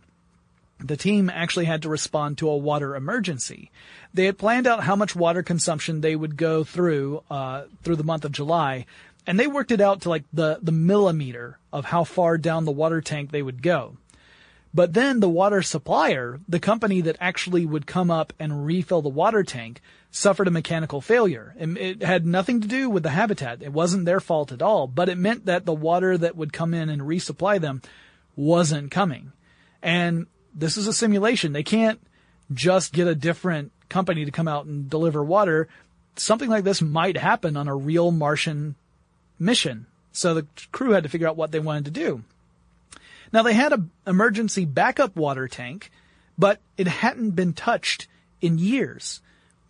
[0.83, 3.71] the team actually had to respond to a water emergency.
[4.13, 8.03] They had planned out how much water consumption they would go through uh, through the
[8.03, 8.85] month of July,
[9.25, 12.71] and they worked it out to like the the millimeter of how far down the
[12.71, 13.97] water tank they would go.
[14.73, 19.09] But then the water supplier, the company that actually would come up and refill the
[19.09, 21.53] water tank, suffered a mechanical failure.
[21.57, 23.61] It had nothing to do with the habitat.
[23.61, 26.73] It wasn't their fault at all, but it meant that the water that would come
[26.73, 27.81] in and resupply them
[28.35, 29.33] wasn't coming.
[29.81, 31.53] And this is a simulation.
[31.53, 31.99] They can't
[32.53, 35.67] just get a different company to come out and deliver water.
[36.15, 38.75] something like this might happen on a real Martian
[39.39, 39.85] mission.
[40.11, 42.23] So the crew had to figure out what they wanted to do.
[43.31, 45.89] Now they had an emergency backup water tank,
[46.37, 48.07] but it hadn't been touched
[48.41, 49.21] in years.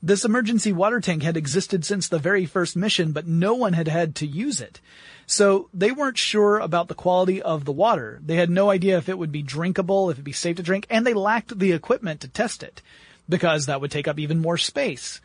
[0.03, 3.87] This emergency water tank had existed since the very first mission, but no one had
[3.87, 4.81] had to use it.
[5.27, 8.19] So they weren't sure about the quality of the water.
[8.25, 10.87] They had no idea if it would be drinkable, if it'd be safe to drink,
[10.89, 12.81] and they lacked the equipment to test it
[13.29, 15.21] because that would take up even more space.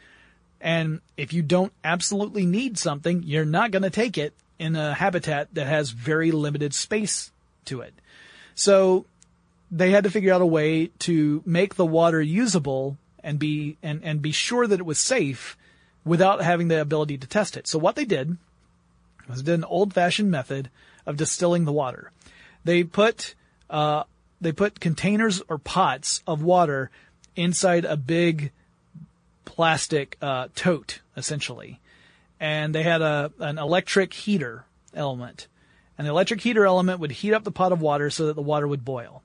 [0.61, 4.95] And if you don't absolutely need something, you're not going to take it in a
[4.95, 7.31] habitat that has very limited space
[7.67, 7.95] to it.
[8.55, 9.07] So
[9.71, 12.97] they had to figure out a way to make the water usable
[13.27, 15.59] and be and, and be sure that it was safe
[16.05, 17.67] without having the ability to test it.
[17.67, 18.37] So what they did
[19.29, 20.71] was did an old fashioned method
[21.05, 22.13] of distilling the water.
[22.65, 23.35] They put
[23.69, 24.05] uh,
[24.41, 26.91] they put containers or pots of water
[27.35, 28.53] inside a big
[29.45, 31.81] plastic uh, tote, essentially,
[32.39, 34.65] and they had a an electric heater
[34.95, 35.49] element.
[35.99, 38.43] And the electric heater element would heat up the pot of water so that the
[38.43, 39.23] water would boil.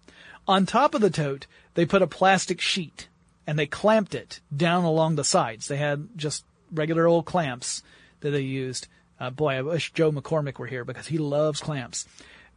[0.48, 1.46] On top of the tote,
[1.76, 3.10] they put a plastic sheet
[3.48, 5.68] and they clamped it down along the sides.
[5.68, 7.84] They had just regular old clamps
[8.22, 8.88] that they used.
[9.20, 12.08] Uh, boy, I wish Joe McCormick were here because he loves clamps.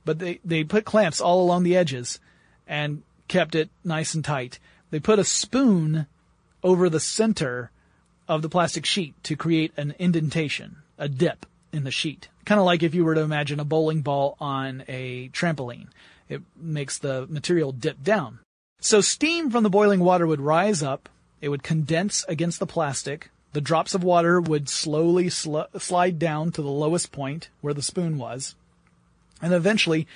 [0.05, 2.21] But they, they put clamps all along the edges
[2.67, 4.59] and kept it nice and tight.
[4.91, 6.07] They put a spoon
[6.63, 7.71] over the center
[8.29, 12.29] of the plastic sheet to create an indentation, a dip in the sheet.
[12.45, 15.89] Kind of like if you were to imagine a bowling ball on a trampoline.
[16.29, 18.39] It makes the material dip down.
[18.81, 21.09] So steam from the boiling water would rise up,
[21.41, 26.51] it would condense against the plastic, the drops of water would slowly sl- slide down
[26.53, 28.57] to the lowest point where the spoon was,
[29.41, 30.09] and eventually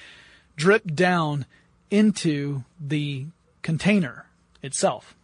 [0.57, 1.47] drip down
[1.89, 3.27] into the
[3.63, 4.27] container
[4.63, 5.15] itself.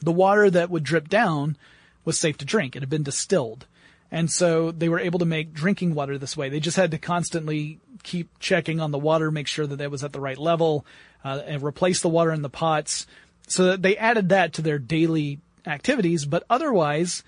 [0.00, 1.56] The water that would drip down
[2.04, 2.76] was safe to drink.
[2.76, 3.66] It had been distilled.
[4.14, 6.48] And so they were able to make drinking water this way.
[6.48, 10.04] They just had to constantly keep checking on the water, make sure that it was
[10.04, 10.86] at the right level,
[11.24, 13.08] uh, and replace the water in the pots.
[13.48, 17.24] So they added that to their daily activities, but otherwise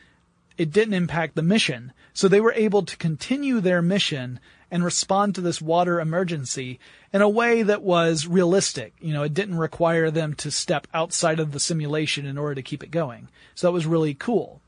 [0.58, 1.92] it didn't impact the mission.
[2.14, 4.38] So they were able to continue their mission
[4.70, 6.78] and respond to this water emergency
[7.12, 8.94] in a way that was realistic.
[9.00, 12.62] You know, it didn't require them to step outside of the simulation in order to
[12.62, 13.26] keep it going.
[13.56, 14.60] So that was really cool.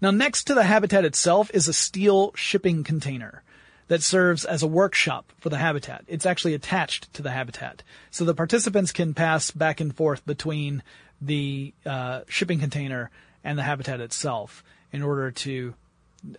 [0.00, 3.42] Now next to the habitat itself is a steel shipping container
[3.88, 6.04] that serves as a workshop for the habitat.
[6.08, 7.82] It's actually attached to the habitat.
[8.10, 10.82] So the participants can pass back and forth between
[11.20, 13.10] the uh, shipping container
[13.44, 15.74] and the habitat itself in order to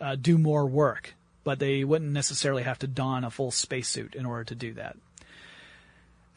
[0.01, 1.15] uh, do more work.
[1.43, 4.97] But they wouldn't necessarily have to don a full spacesuit in order to do that.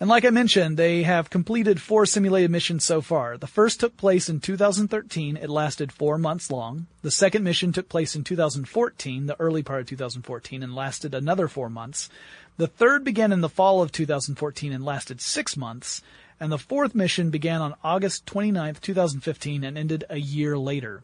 [0.00, 3.36] And like I mentioned, they have completed four simulated missions so far.
[3.36, 5.36] The first took place in 2013.
[5.36, 6.86] It lasted four months long.
[7.02, 11.48] The second mission took place in 2014, the early part of 2014, and lasted another
[11.48, 12.08] four months.
[12.56, 16.00] The third began in the fall of 2014 and lasted six months.
[16.40, 21.02] And the fourth mission began on August 29th, 2015 and ended a year later.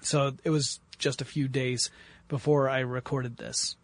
[0.00, 1.90] So it was just a few days
[2.28, 3.76] before I recorded this.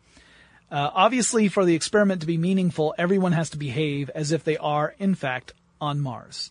[0.75, 4.57] Uh, obviously, for the experiment to be meaningful, everyone has to behave as if they
[4.57, 6.51] are, in fact, on Mars.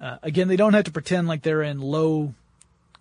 [0.00, 2.32] Uh, again, they don't have to pretend like they're in low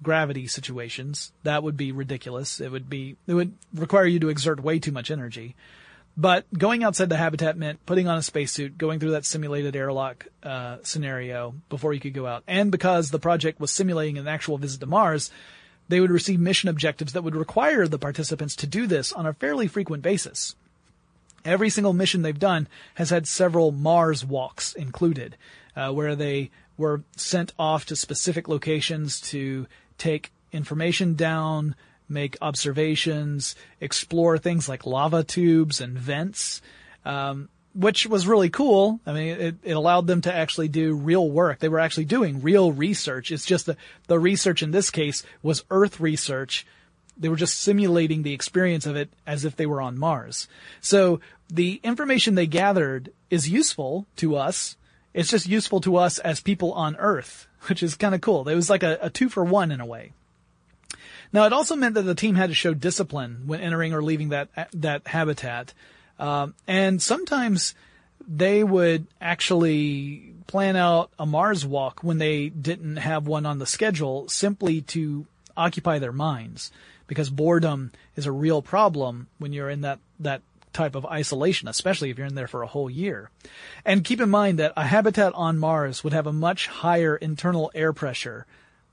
[0.02, 1.32] gravity situations.
[1.44, 2.60] That would be ridiculous.
[2.60, 5.56] It would be, it would require you to exert way too much energy.
[6.18, 10.28] But going outside the habitat meant putting on a spacesuit, going through that simulated airlock
[10.44, 12.44] uh, scenario before you could go out.
[12.50, 15.32] And because the project was simulating an actual visit to Mars,
[15.90, 19.34] they would receive mission objectives that would require the participants to do this on a
[19.34, 20.56] fairly frequent basis.
[21.46, 25.36] Every single mission they've done has had several Mars walks included,
[25.76, 29.68] uh, where they were sent off to specific locations to
[29.98, 31.76] take information down,
[32.08, 36.62] make observations, explore things like lava tubes and vents.
[37.06, 39.00] Um, which was really cool.
[39.06, 41.60] I mean, it, it allowed them to actually do real work.
[41.60, 43.32] They were actually doing real research.
[43.32, 46.66] It's just the, the research in this case was Earth research.
[47.18, 50.48] They were just simulating the experience of it as if they were on Mars.
[50.82, 51.20] So
[51.50, 54.78] the information they gathered is useful to us.
[55.14, 58.48] It's just useful to us as people on Earth, which is kind of cool.
[58.48, 60.14] It was like a, a two for one in a way.
[61.32, 64.30] Now it also meant that the team had to show discipline when entering or leaving
[64.30, 65.74] that, that habitat.
[66.20, 67.76] Um, and sometimes
[68.28, 73.66] they would actually plan out a Mars walk when they didn't have one on the
[73.66, 76.72] schedule simply to occupy their minds
[77.08, 80.42] because boredom is a real problem when you're in that, that
[80.72, 83.30] type of isolation, especially if you're in there for a whole year.
[83.86, 87.72] And keep in mind that a habitat on Mars would have a much higher internal
[87.76, 88.46] air pressure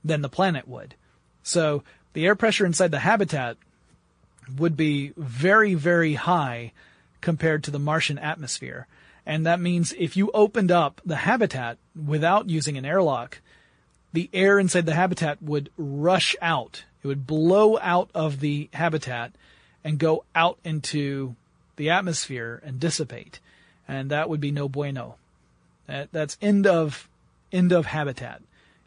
[0.03, 0.95] than the planet would.
[1.43, 3.57] So the air pressure inside the habitat
[4.57, 6.71] would be very, very high
[7.21, 8.87] compared to the Martian atmosphere.
[9.25, 13.39] And that means if you opened up the habitat without using an airlock,
[14.13, 16.83] the air inside the habitat would rush out.
[17.03, 19.31] It would blow out of the habitat
[19.83, 21.35] and go out into
[21.75, 23.39] the atmosphere and dissipate.
[23.87, 25.15] And that would be no bueno.
[25.87, 27.07] That, that's end of,
[27.51, 28.41] end of habitat.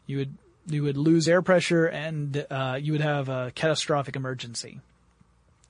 [0.05, 4.79] You would, you would lose air pressure and, uh, you would have a catastrophic emergency.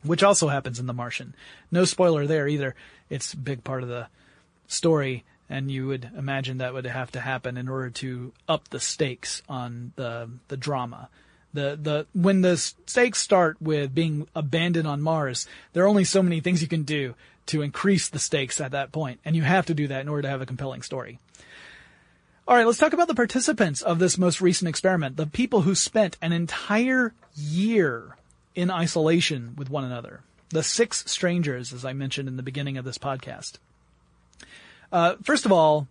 [0.05, 1.35] Which also happens in The Martian.
[1.71, 2.75] No spoiler there either.
[3.09, 4.07] It's a big part of the
[4.67, 8.79] story and you would imagine that would have to happen in order to up the
[8.79, 11.09] stakes on the the drama.
[11.53, 16.23] The the when the stakes start with being abandoned on Mars, there are only so
[16.23, 17.15] many things you can do
[17.47, 20.23] to increase the stakes at that point, and you have to do that in order
[20.23, 21.19] to have a compelling story.
[22.47, 25.73] All right, let's talk about the participants of this most recent experiment, the people who
[25.73, 28.17] spent an entire year
[28.55, 30.21] in isolation with one another.
[30.49, 33.57] The six strangers, as I mentioned in the beginning of this podcast.
[34.91, 35.87] Uh, first of all,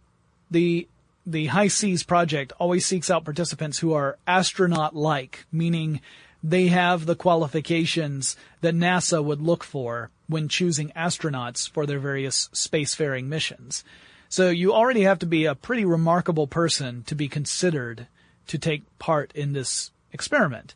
[0.50, 0.88] the
[1.26, 6.02] the HI-SEAS project always seeks out participants who are astronaut-like, meaning
[6.42, 12.50] they have the qualifications that NASA would look for when choosing astronauts for their various
[12.52, 13.84] spacefaring missions.
[14.28, 18.06] So you already have to be a pretty remarkable person to be considered
[18.48, 20.74] to take part in this experiment.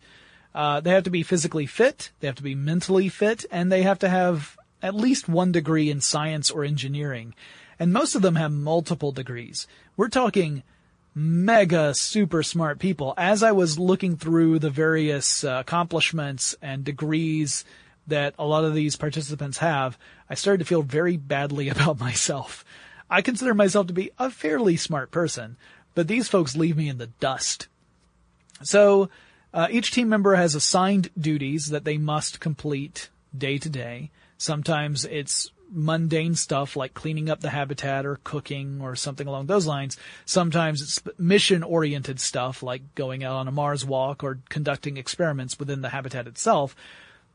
[0.55, 3.83] Uh, they have to be physically fit, they have to be mentally fit, and they
[3.83, 7.35] have to have at least one degree in science or engineering
[7.79, 9.67] and most of them have multiple degrees.
[9.97, 10.63] We're talking
[11.15, 13.15] mega super smart people.
[13.17, 17.65] As I was looking through the various uh, accomplishments and degrees
[18.07, 22.65] that a lot of these participants have, I started to feel very badly about myself.
[23.11, 25.57] I consider myself to be a fairly smart person,
[25.95, 27.69] but these folks leave me in the dust.
[28.63, 29.09] So,
[29.53, 34.11] uh, each team member has assigned duties that they must complete day to day.
[34.37, 39.67] Sometimes it's mundane stuff like cleaning up the habitat or cooking or something along those
[39.67, 39.97] lines.
[40.25, 45.59] Sometimes it's mission oriented stuff like going out on a Mars walk or conducting experiments
[45.59, 46.75] within the habitat itself.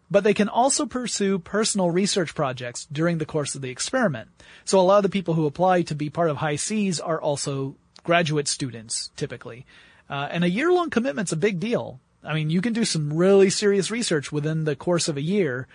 [0.10, 4.30] But they can also pursue personal research projects during the course of the experiment.
[4.66, 7.76] So a lot of the people who apply to be part of HI-SEAS are also
[8.04, 9.66] graduate students, typically.
[10.10, 12.00] Uh, and a year long commitment's a big deal.
[12.24, 15.68] I mean, you can do some really serious research within the course of a year,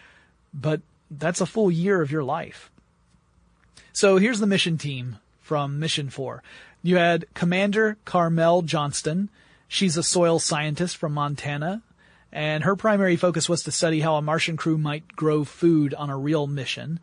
[0.55, 0.81] but
[1.11, 2.71] that's a full year of your life.
[3.93, 6.43] So here's the mission team from Mission 4.
[6.83, 9.29] You had Commander Carmel Johnston.
[9.67, 11.83] She's a soil scientist from Montana,
[12.33, 16.11] and her primary focus was to study how a Martian crew might grow food on
[16.11, 17.01] a real mission.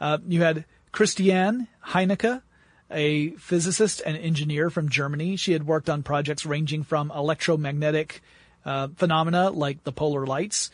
[0.00, 2.42] Uh, you had Christiane Heinicke,
[2.90, 5.36] a physicist and engineer from Germany.
[5.36, 8.22] She had worked on projects ranging from electromagnetic
[8.68, 10.70] uh, phenomena like the polar lights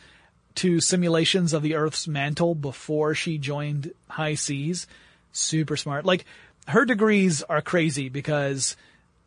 [0.55, 4.85] to simulations of the Earth's mantle before she joined HI-SEAS.
[5.31, 6.05] Super smart.
[6.05, 6.25] Like,
[6.67, 8.75] her degrees are crazy because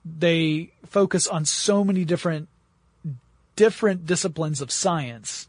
[0.05, 2.49] they focus on so many different,
[3.57, 5.49] different disciplines of science.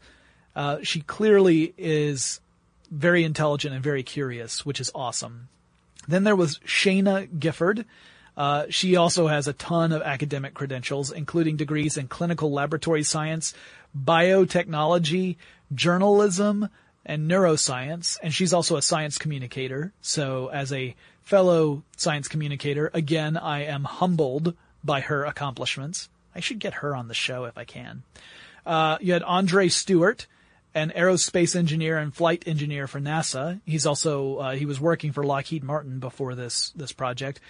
[0.56, 2.40] Uh, she clearly is
[2.90, 5.48] very intelligent and very curious, which is awesome.
[6.08, 7.84] Then there was Sheyna Gifford.
[8.36, 13.54] Uh, she also has a ton of academic credentials, including degrees in clinical laboratory science,
[13.96, 15.36] biotechnology,
[15.74, 16.68] journalism,
[17.04, 19.92] and neuroscience, and she's also a science communicator.
[20.00, 24.54] So as a fellow science communicator, again, I am humbled
[24.84, 26.08] by her accomplishments.
[26.34, 28.02] I should get her on the show if I can.
[28.64, 30.26] Uh, you had Andre Stewart,
[30.74, 33.60] an aerospace engineer and flight engineer for NASA.
[33.64, 37.40] He's also, uh, he was working for Lockheed Martin before this, this project.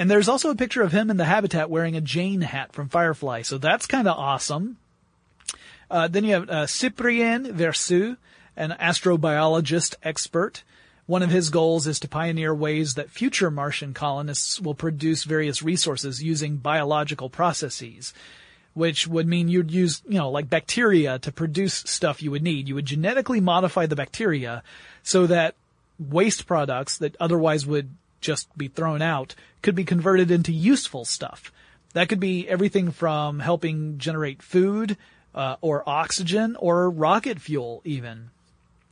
[0.00, 2.88] And there's also a picture of him in the habitat wearing a Jayne hat from
[2.88, 3.42] Firefly.
[3.42, 4.78] So that's kind of awesome.
[5.90, 8.16] Uh, then you have uh, Cyprien Verseux,
[8.56, 10.62] an astrobiologist expert.
[11.04, 15.62] One of his goals is to pioneer ways that future Martian colonists will produce various
[15.62, 18.14] resources using biological processes,
[18.72, 22.68] which would mean you'd use, you know, like bacteria to produce stuff you would need.
[22.68, 24.62] You would genetically modify the bacteria
[25.02, 25.56] so that
[25.98, 27.90] waste products that otherwise would
[28.20, 31.52] just be thrown out could be converted into useful stuff.
[31.92, 34.96] That could be everything from helping generate food
[35.34, 38.30] uh, or oxygen or rocket fuel even.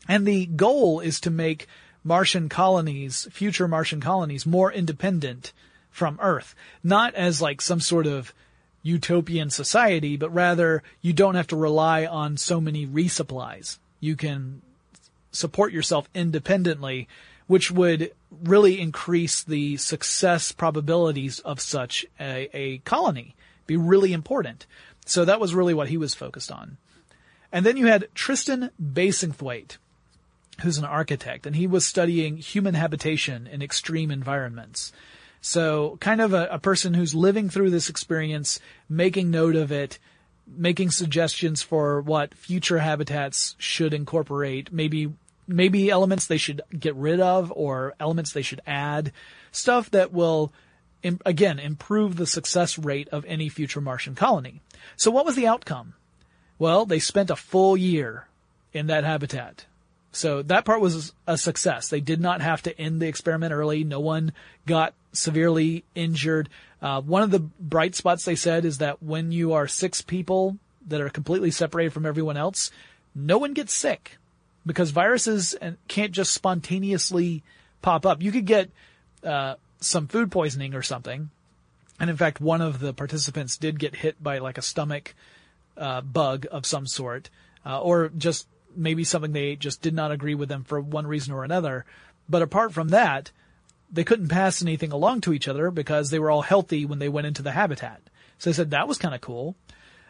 [0.09, 1.67] And the goal is to make
[2.03, 5.53] Martian colonies, future Martian colonies, more independent
[5.91, 6.55] from Earth.
[6.83, 8.33] Not as like some sort of
[8.83, 13.79] utopian society, but rather you don't have to rely on so many resupplies.
[14.01, 14.63] You can
[15.31, 17.09] support yourself independently,
[17.47, 23.35] which would really increase the success probabilities of such a, a colony.
[23.67, 24.67] Be really important.
[25.07, 26.77] So that was really what he was focused on.
[27.51, 29.79] And then you had Tristan Bassingthwaighte,
[30.61, 34.93] who's an architect, and he was studying human habitation in extreme environments.
[35.41, 39.99] So kind of a, a person who's living through this experience, making note of it,
[40.47, 45.13] making suggestions for what future habitats should incorporate, maybe
[45.49, 49.13] maybe elements they should get rid of or elements they should add,
[49.51, 50.53] stuff that will
[51.03, 54.61] Im- again improve the success rate of any future Martian colony.
[54.97, 55.95] So what was the outcome?
[56.59, 58.27] Well, they spent a full year
[58.73, 59.67] in that habitat.
[60.11, 61.89] So that part was a success.
[61.89, 63.85] They did not have to end the experiment early.
[63.85, 64.33] No one
[64.67, 66.49] got severely injured.
[66.83, 70.59] Uh, one of the bright spots they said is that when you are six people
[70.89, 72.73] that are completely separated from everyone else,
[73.15, 74.19] no one gets sick
[74.69, 75.57] because viruses
[75.89, 77.43] can't just spontaneously
[77.83, 78.23] pop up.
[78.23, 78.71] You could get
[79.25, 81.31] uh, some food poisoning or something,
[81.99, 85.15] and in fact, one of the participants did get hit by like a stomach
[85.77, 87.31] uh, bug of some sort,
[87.65, 88.47] uh, or just
[88.77, 91.85] maybe something they just did not agree with them for one reason or another.
[92.29, 93.33] But apart from that,
[93.91, 97.09] they couldn't pass anything along to each other because they were all healthy when they
[97.09, 98.03] went into the habitat.
[98.39, 99.57] So they said that was kind of cool.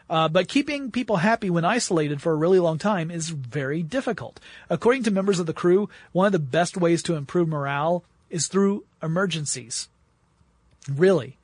[0.09, 4.39] Uh, but keeping people happy when isolated for a really long time is very difficult.
[4.69, 8.47] According to members of the crew, one of the best ways to improve morale is
[8.47, 9.87] through emergencies.
[10.89, 11.37] Really.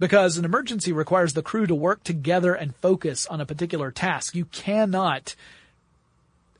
[0.00, 4.34] Because an emergency requires the crew to work together and focus on a particular task.
[4.34, 5.36] You cannot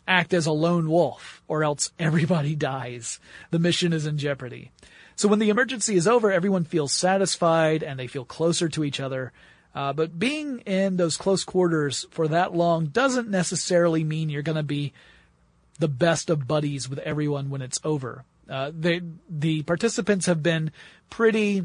[0.06, 3.18] act as a lone wolf or else everybody dies.
[3.50, 4.70] The mission is in jeopardy.
[5.16, 9.00] So when the emergency is over, everyone feels satisfied and they feel closer to each
[9.00, 9.32] other.
[9.78, 14.56] Uh, but being in those close quarters for that long doesn't necessarily mean you're going
[14.56, 14.92] to be
[15.78, 18.24] the best of buddies with everyone when it's over.
[18.50, 19.00] Uh, they,
[19.30, 20.72] the participants have been
[21.10, 21.64] pretty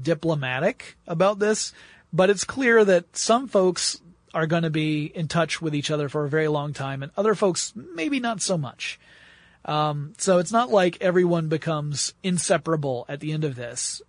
[0.00, 1.74] diplomatic about this,
[2.14, 4.00] but it's clear that some folks
[4.32, 7.12] are going to be in touch with each other for a very long time, and
[7.14, 8.98] other folks maybe not so much.
[9.66, 14.00] Um, so it's not like everyone becomes inseparable at the end of this.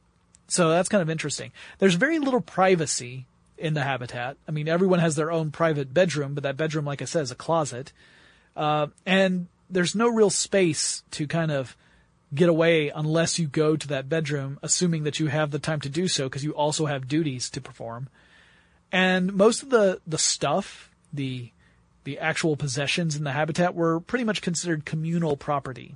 [0.53, 1.51] So that's kind of interesting.
[1.79, 3.25] There's very little privacy
[3.57, 4.37] in the habitat.
[4.47, 7.31] I mean, everyone has their own private bedroom, but that bedroom, like I said, is
[7.31, 7.91] a closet.
[8.55, 11.75] Uh, and there's no real space to kind of
[12.35, 15.89] get away unless you go to that bedroom, assuming that you have the time to
[15.89, 18.07] do so because you also have duties to perform.
[18.91, 21.49] And most of the, the stuff, the,
[22.03, 25.95] the actual possessions in the habitat were pretty much considered communal property.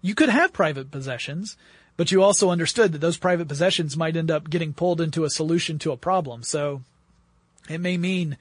[0.00, 1.56] You could have private possessions,
[1.96, 5.30] but you also understood that those private possessions might end up getting pulled into a
[5.30, 6.42] solution to a problem.
[6.42, 6.82] So
[7.68, 8.36] it may mean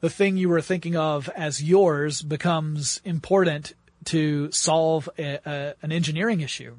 [0.00, 3.74] the thing you were thinking of as yours becomes important
[4.06, 6.76] to solve a, a, an engineering issue.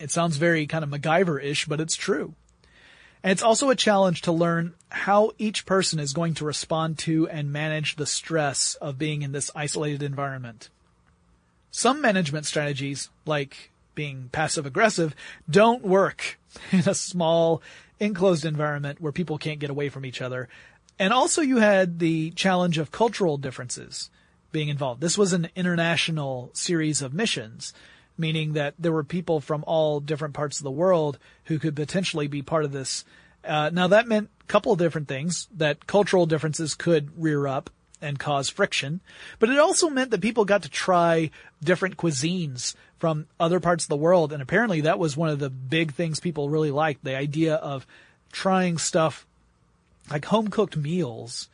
[0.00, 2.34] It sounds very kind of MacGyver-ish, but it's true.
[3.22, 7.28] And it's also a challenge to learn how each person is going to respond to
[7.28, 10.70] and manage the stress of being in this isolated environment.
[11.70, 13.70] Some management strategies, like
[14.00, 15.14] being passive aggressive,
[15.50, 16.38] don't work
[16.72, 17.60] in a small,
[17.98, 20.48] enclosed environment where people can't get away from each other.
[20.98, 24.08] And also you had the challenge of cultural differences
[24.52, 25.02] being involved.
[25.02, 27.74] This was an international series of missions
[28.16, 32.26] meaning that there were people from all different parts of the world who could potentially
[32.26, 33.04] be part of this.
[33.44, 37.70] Uh, now that meant a couple of different things, that cultural differences could rear up
[38.00, 39.00] and cause friction,
[39.38, 41.30] but it also meant that people got to try
[41.62, 45.50] different cuisines from other parts of the world, and apparently that was one of the
[45.50, 47.86] big things people really liked, the idea of
[48.32, 49.26] trying stuff
[50.10, 51.48] like home cooked meals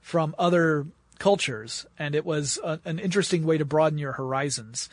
[0.00, 0.86] from other
[1.18, 4.88] cultures, and it was a, an interesting way to broaden your horizons.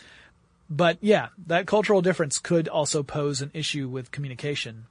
[0.69, 4.85] But yeah, that cultural difference could also pose an issue with communication.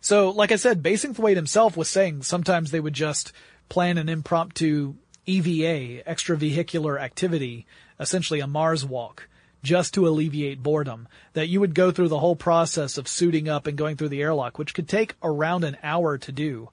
[0.00, 3.32] So, like I said, Bassingthwaighte himself was saying sometimes they would just
[3.68, 4.94] plan an impromptu
[5.26, 7.66] EVA, extravehicular activity,
[7.98, 9.28] essentially a Mars walk,
[9.62, 11.08] just to alleviate boredom.
[11.32, 14.22] That you would go through the whole process of suiting up and going through the
[14.22, 16.70] airlock, which could take around an hour to do.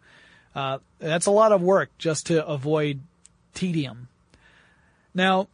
[0.54, 3.00] Uh, that's a lot of work just to avoid
[3.54, 4.10] tedium.
[5.14, 5.48] Now,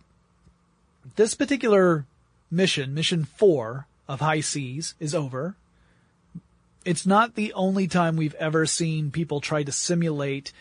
[1.16, 2.06] this particular
[2.50, 5.56] mission, mission four of HI-SEAS, is over.
[6.86, 10.54] It's not the only time we've ever seen people try to simulate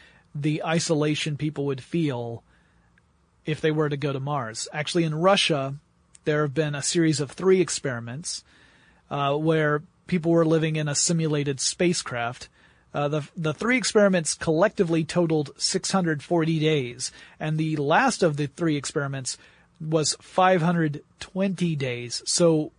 [0.42, 2.42] the isolation people would feel
[3.44, 4.68] if they were to go to Mars.
[4.72, 5.76] Actually, in Russia,
[6.24, 8.44] there have been a series of three experiments
[9.10, 12.48] uh, where people were living in a simulated spacecraft.
[12.92, 18.76] Uh, the the three experiments collectively totaled 640 days, and the last of the three
[18.76, 19.36] experiments
[19.80, 22.22] was 520 days.
[22.24, 22.72] So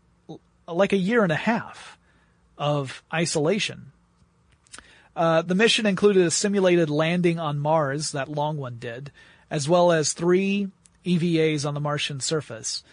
[0.68, 1.98] like a year and a half
[2.58, 3.92] of isolation.
[5.18, 9.12] Uh, the mission included a simulated landing on Mars, that long one did,
[9.50, 10.68] as well as three
[11.06, 12.84] EVAs on the Martian surface.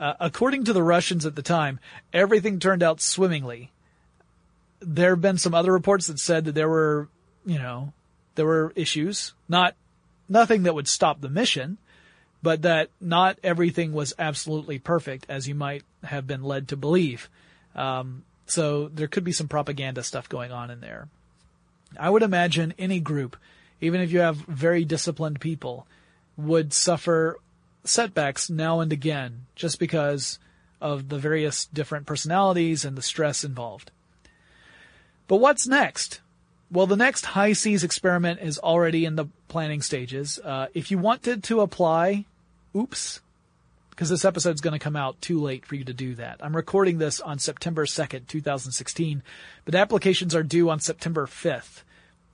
[0.00, 1.78] Uh, according to the Russians at the time,
[2.14, 3.72] everything turned out swimmingly.
[4.80, 7.08] There have been some other reports that said that there were,
[7.44, 7.92] you know,
[8.36, 9.74] there were issues, not
[10.30, 11.76] nothing that would stop the mission,
[12.42, 17.28] but that not everything was absolutely perfect as you might have been led to believe.
[17.74, 21.08] Um, so there could be some propaganda stuff going on in there.
[21.98, 23.36] I would imagine any group,
[23.80, 25.86] even if you have very disciplined people,
[26.36, 27.38] would suffer
[27.84, 30.38] setbacks now and again just because
[30.80, 33.90] of the various different personalities and the stress involved.
[35.28, 36.20] But what's next?
[36.70, 40.38] Well, the next HI-SEAS experiment is already in the planning stages.
[40.42, 42.24] Uh, if you wanted to apply,
[42.74, 43.20] oops,
[43.90, 46.36] because this episode's going to come out too late for you to do that.
[46.40, 49.22] I'm recording this on September 2nd, 2016,
[49.64, 51.82] but applications are due on September 5th.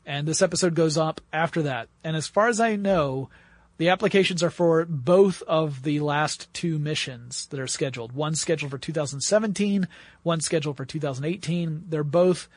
[0.05, 1.89] And this episode goes up after that.
[2.03, 3.31] And as far as I know,
[3.79, 8.13] the applications are for both of the last two missions that are scheduled.
[8.13, 9.89] One scheduled for 2017,
[10.23, 11.85] one scheduled for 2018.
[11.89, 12.49] They're both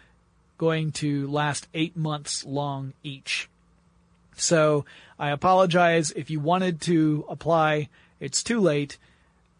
[0.57, 3.49] going to last eight months long each.
[4.35, 4.85] So
[5.17, 7.89] I apologize if you wanted to apply
[8.19, 8.97] it's too late.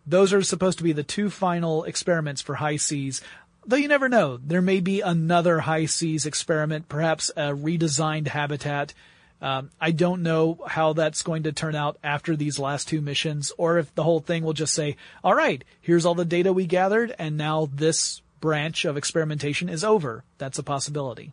[0.08, 3.22] Those are supposed to be the two final experiments for HI-SEAS.
[3.68, 4.38] Though you never know.
[4.38, 8.94] There may be another HI-SEAS experiment, perhaps a redesigned habitat.
[9.42, 13.52] Um, I don't know how that's going to turn out after these last two missions,
[13.58, 16.68] or if the whole thing will just say, all right, here's all the data we
[16.68, 20.24] gathered, and now this branch of experimentation is over.
[20.38, 21.32] That's a possibility.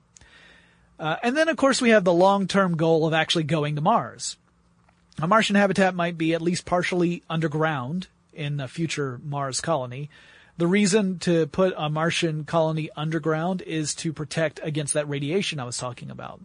[0.98, 4.36] Uh, and then, of course, we have the long-term goal of actually going to Mars.
[5.20, 10.08] A Martian habitat might be at least partially underground in a future Mars colony.
[10.58, 15.64] The reason to put a Martian colony underground is to protect against that radiation I
[15.64, 16.40] was talking about.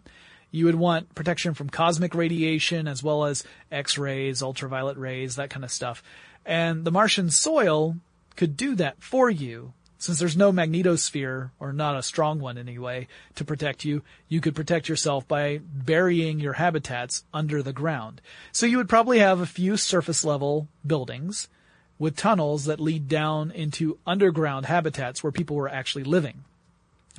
[0.50, 5.64] You would want protection from cosmic radiation as well as X-rays, ultraviolet rays, that kind
[5.64, 6.02] of stuff.
[6.46, 7.96] And the Martian soil
[8.36, 13.08] could do that for you since there's no magnetosphere, or not a strong one anyway,
[13.34, 18.20] to protect you, you could protect yourself by burying your habitats under the ground.
[18.52, 21.48] So you would probably have a few surface level buildings
[21.98, 26.44] with tunnels that lead down into underground habitats where people were actually living.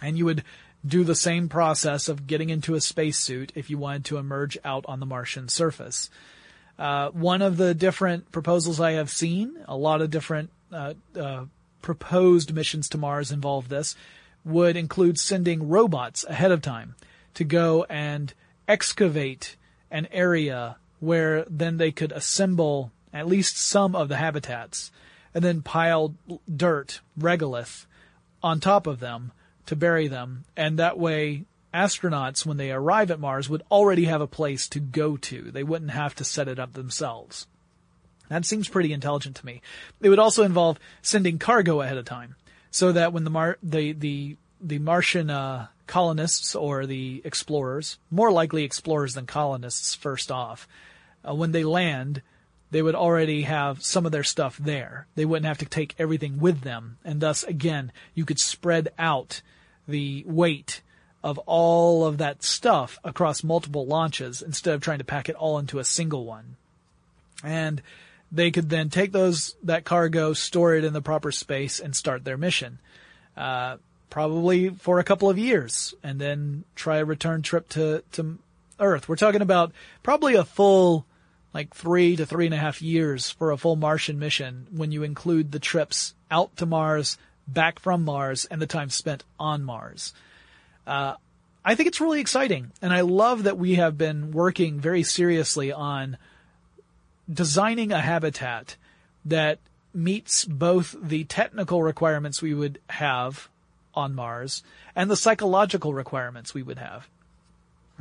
[0.02, 0.44] And you would
[0.86, 4.86] do the same process of getting into a spacesuit if you wanted to emerge out
[4.88, 6.10] on the Martian surface.
[6.78, 11.46] Uh, one of the different proposals I have seen, a lot of different uh, uh,
[11.82, 13.96] proposed missions to Mars involve this,
[14.46, 16.96] would include sending robots ahead of time
[17.34, 18.34] to go and
[18.68, 19.58] excavate
[19.92, 24.92] an area where then they could assemble at least some of the habitats
[25.34, 26.16] and then pile
[26.54, 27.86] dirt, regolith,
[28.42, 29.32] on top of them
[29.66, 30.46] to bury them.
[30.58, 34.80] And that way astronauts, when they arrive at Mars, would already have a place to
[34.80, 35.52] go to.
[35.52, 37.48] They wouldn't have to set it up themselves.
[38.30, 39.62] That seems pretty intelligent to me.
[40.02, 42.36] It would also involve sending cargo ahead of time,
[42.70, 48.32] so that when the Mar- the the the Martian uh, colonists or the explorers, more
[48.32, 50.68] likely explorers than colonists, first off,
[51.28, 52.22] uh, when they land,
[52.72, 55.08] they would already have some of their stuff there.
[55.16, 59.42] They wouldn't have to take everything with them, and thus again, you could spread out
[59.88, 60.82] the weight
[61.24, 65.60] of all of that stuff across multiple launches instead of trying to pack it all
[65.60, 66.56] into a single one.
[67.44, 67.82] And
[68.32, 72.24] they could then take those that cargo, store it in the proper space, and start
[72.24, 72.80] their mission.
[73.36, 73.78] Uh,
[74.10, 78.38] probably for a couple of years, and then try a return trip to to
[78.80, 79.10] Earth.
[79.10, 79.72] We're talking about
[80.04, 81.06] probably a full
[81.54, 85.04] like three to three and a half years for a full Martian mission when you
[85.04, 90.14] include the trips out to Mars, back from Mars, and the time spent on Mars.
[90.86, 91.16] Uh,
[91.66, 95.72] I think it's really exciting, and I love that we have been working very seriously
[95.72, 96.18] on
[97.32, 98.76] designing a habitat
[99.26, 99.60] that
[99.94, 103.50] meets both the technical requirements we would have
[103.94, 104.64] on Mars
[104.96, 107.08] and the psychological requirements we would have.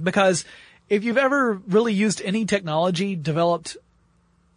[0.03, 0.45] Because
[0.89, 3.77] if you've ever really used any technology developed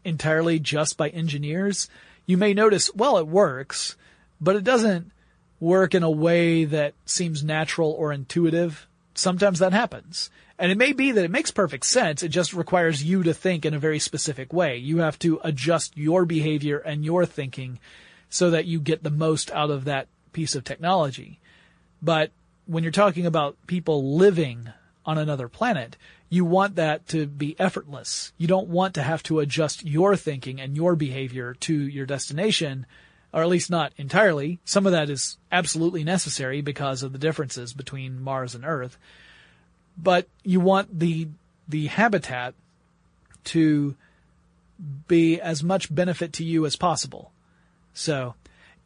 [0.03, 1.89] entirely just by engineers,
[2.25, 3.95] you may notice, well, it works,
[4.39, 5.11] but it doesn't
[5.59, 8.88] work in a way that seems natural or intuitive.
[9.13, 10.29] Sometimes that happens.
[10.57, 12.23] And it may be that it makes perfect sense.
[12.23, 14.77] It just requires you to think in a very specific way.
[14.77, 17.79] You have to adjust your behavior and your thinking
[18.29, 21.39] so that you get the most out of that piece of technology.
[22.01, 22.32] But
[22.65, 24.69] when you're talking about people living
[25.05, 25.97] on another planet,
[26.29, 28.31] you want that to be effortless.
[28.37, 32.85] You don't want to have to adjust your thinking and your behavior to your destination,
[33.33, 34.59] or at least not entirely.
[34.63, 38.97] Some of that is absolutely necessary because of the differences between Mars and Earth.
[39.97, 41.27] but you want the,
[41.67, 42.53] the habitat
[43.43, 43.95] to
[45.07, 47.31] be as much benefit to you as possible.
[47.93, 48.35] So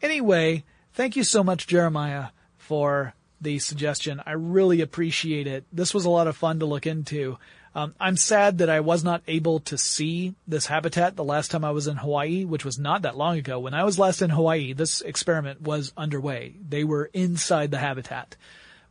[0.01, 0.63] anyway,
[0.93, 3.13] thank you so much, Jeremiah, for
[3.45, 4.21] the suggestion.
[4.25, 5.65] I really appreciate it.
[5.71, 7.37] This was a lot of fun to look into.
[7.75, 11.63] Um, I'm sad that I was not able to see this habitat the last time
[11.63, 13.59] I was in Hawaii, which was not that long ago.
[13.59, 16.55] When I was last in Hawaii, this experiment was underway.
[16.67, 18.35] They were inside the habitat.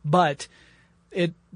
[0.05, 0.47] But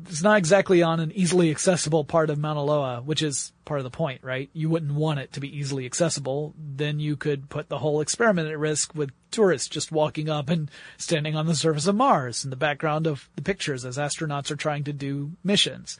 [0.07, 3.83] it's not exactly on an easily accessible part of Mauna Loa, which is part of
[3.83, 4.49] the point, right?
[4.53, 6.53] You wouldn't want it to be easily accessible.
[6.57, 10.69] Then you could put the whole experiment at risk with tourists just walking up and
[10.97, 14.55] standing on the surface of Mars in the background of the pictures as astronauts are
[14.55, 15.97] trying to do missions.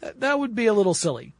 [0.00, 1.34] That, that would be a little silly.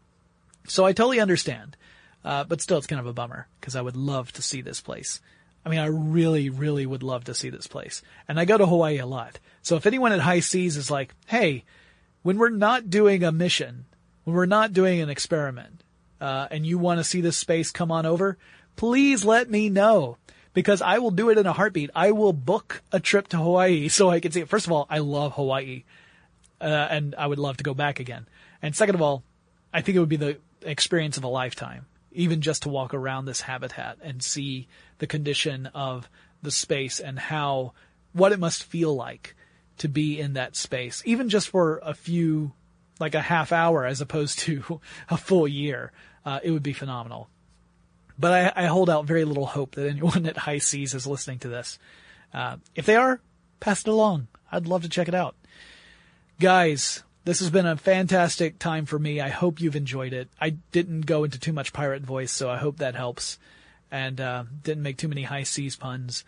[0.66, 1.76] So I totally understand.
[2.24, 4.80] Uh, but still it's kind of a bummer because I would love to see this
[4.80, 5.20] place.
[5.64, 8.02] I mean, I really, really would love to see this place.
[8.28, 9.38] And I go to Hawaii a lot.
[9.62, 11.64] So if anyone at HI-SEAS is like, hey,
[12.24, 13.84] when we're not doing a mission,
[14.24, 15.84] when we're not doing an experiment,
[16.20, 18.38] uh, and you want to see this space come on over,
[18.76, 20.16] please let me know
[20.54, 21.90] because I will do it in a heartbeat.
[21.94, 24.48] I will book a trip to Hawaii so I can see it.
[24.48, 25.84] First of all, I love Hawaii,
[26.60, 28.26] uh, and I would love to go back again.
[28.62, 29.22] And second of all,
[29.72, 33.24] I think it would be the experience of a lifetime even just to walk around
[33.24, 34.68] this habitat and see
[34.98, 36.08] the condition of
[36.42, 37.72] the space and how,
[38.12, 39.34] what it must feel like
[39.78, 42.52] to be in that space, even just for a few,
[43.00, 45.92] like a half hour as opposed to a full year.
[46.24, 47.28] Uh, it would be phenomenal.
[48.18, 51.48] But I, I, hold out very little hope that anyone at HI-SEAS is listening to
[51.48, 51.78] this.
[52.32, 53.20] Uh, if they are,
[53.60, 54.28] pass it along.
[54.50, 55.34] I'd love to check it out.
[56.40, 59.20] Guys, this has been a fantastic time for me.
[59.20, 60.28] I hope you've enjoyed it.
[60.40, 63.38] I didn't go into too much pirate voice, so I hope that helps.
[63.90, 66.24] And uh, didn't make too many high seas puns.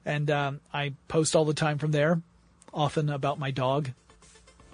[0.08, 2.22] And um, I post all the time from there,
[2.74, 3.92] often about my dog.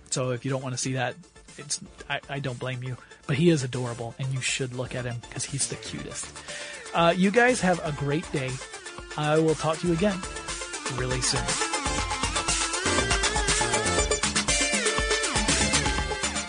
[0.09, 1.15] So if you don't want to see that,
[1.59, 1.79] it's
[2.09, 2.97] I, I don't blame you.
[3.27, 6.25] But he is adorable, and you should look at him because he's the cutest.
[6.93, 8.51] Uh, you guys have a great day.
[9.17, 10.19] I will talk to you again
[10.95, 11.41] really soon.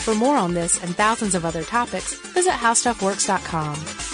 [0.02, 4.11] For more on this and thousands of other topics, visit howstuffworks.com.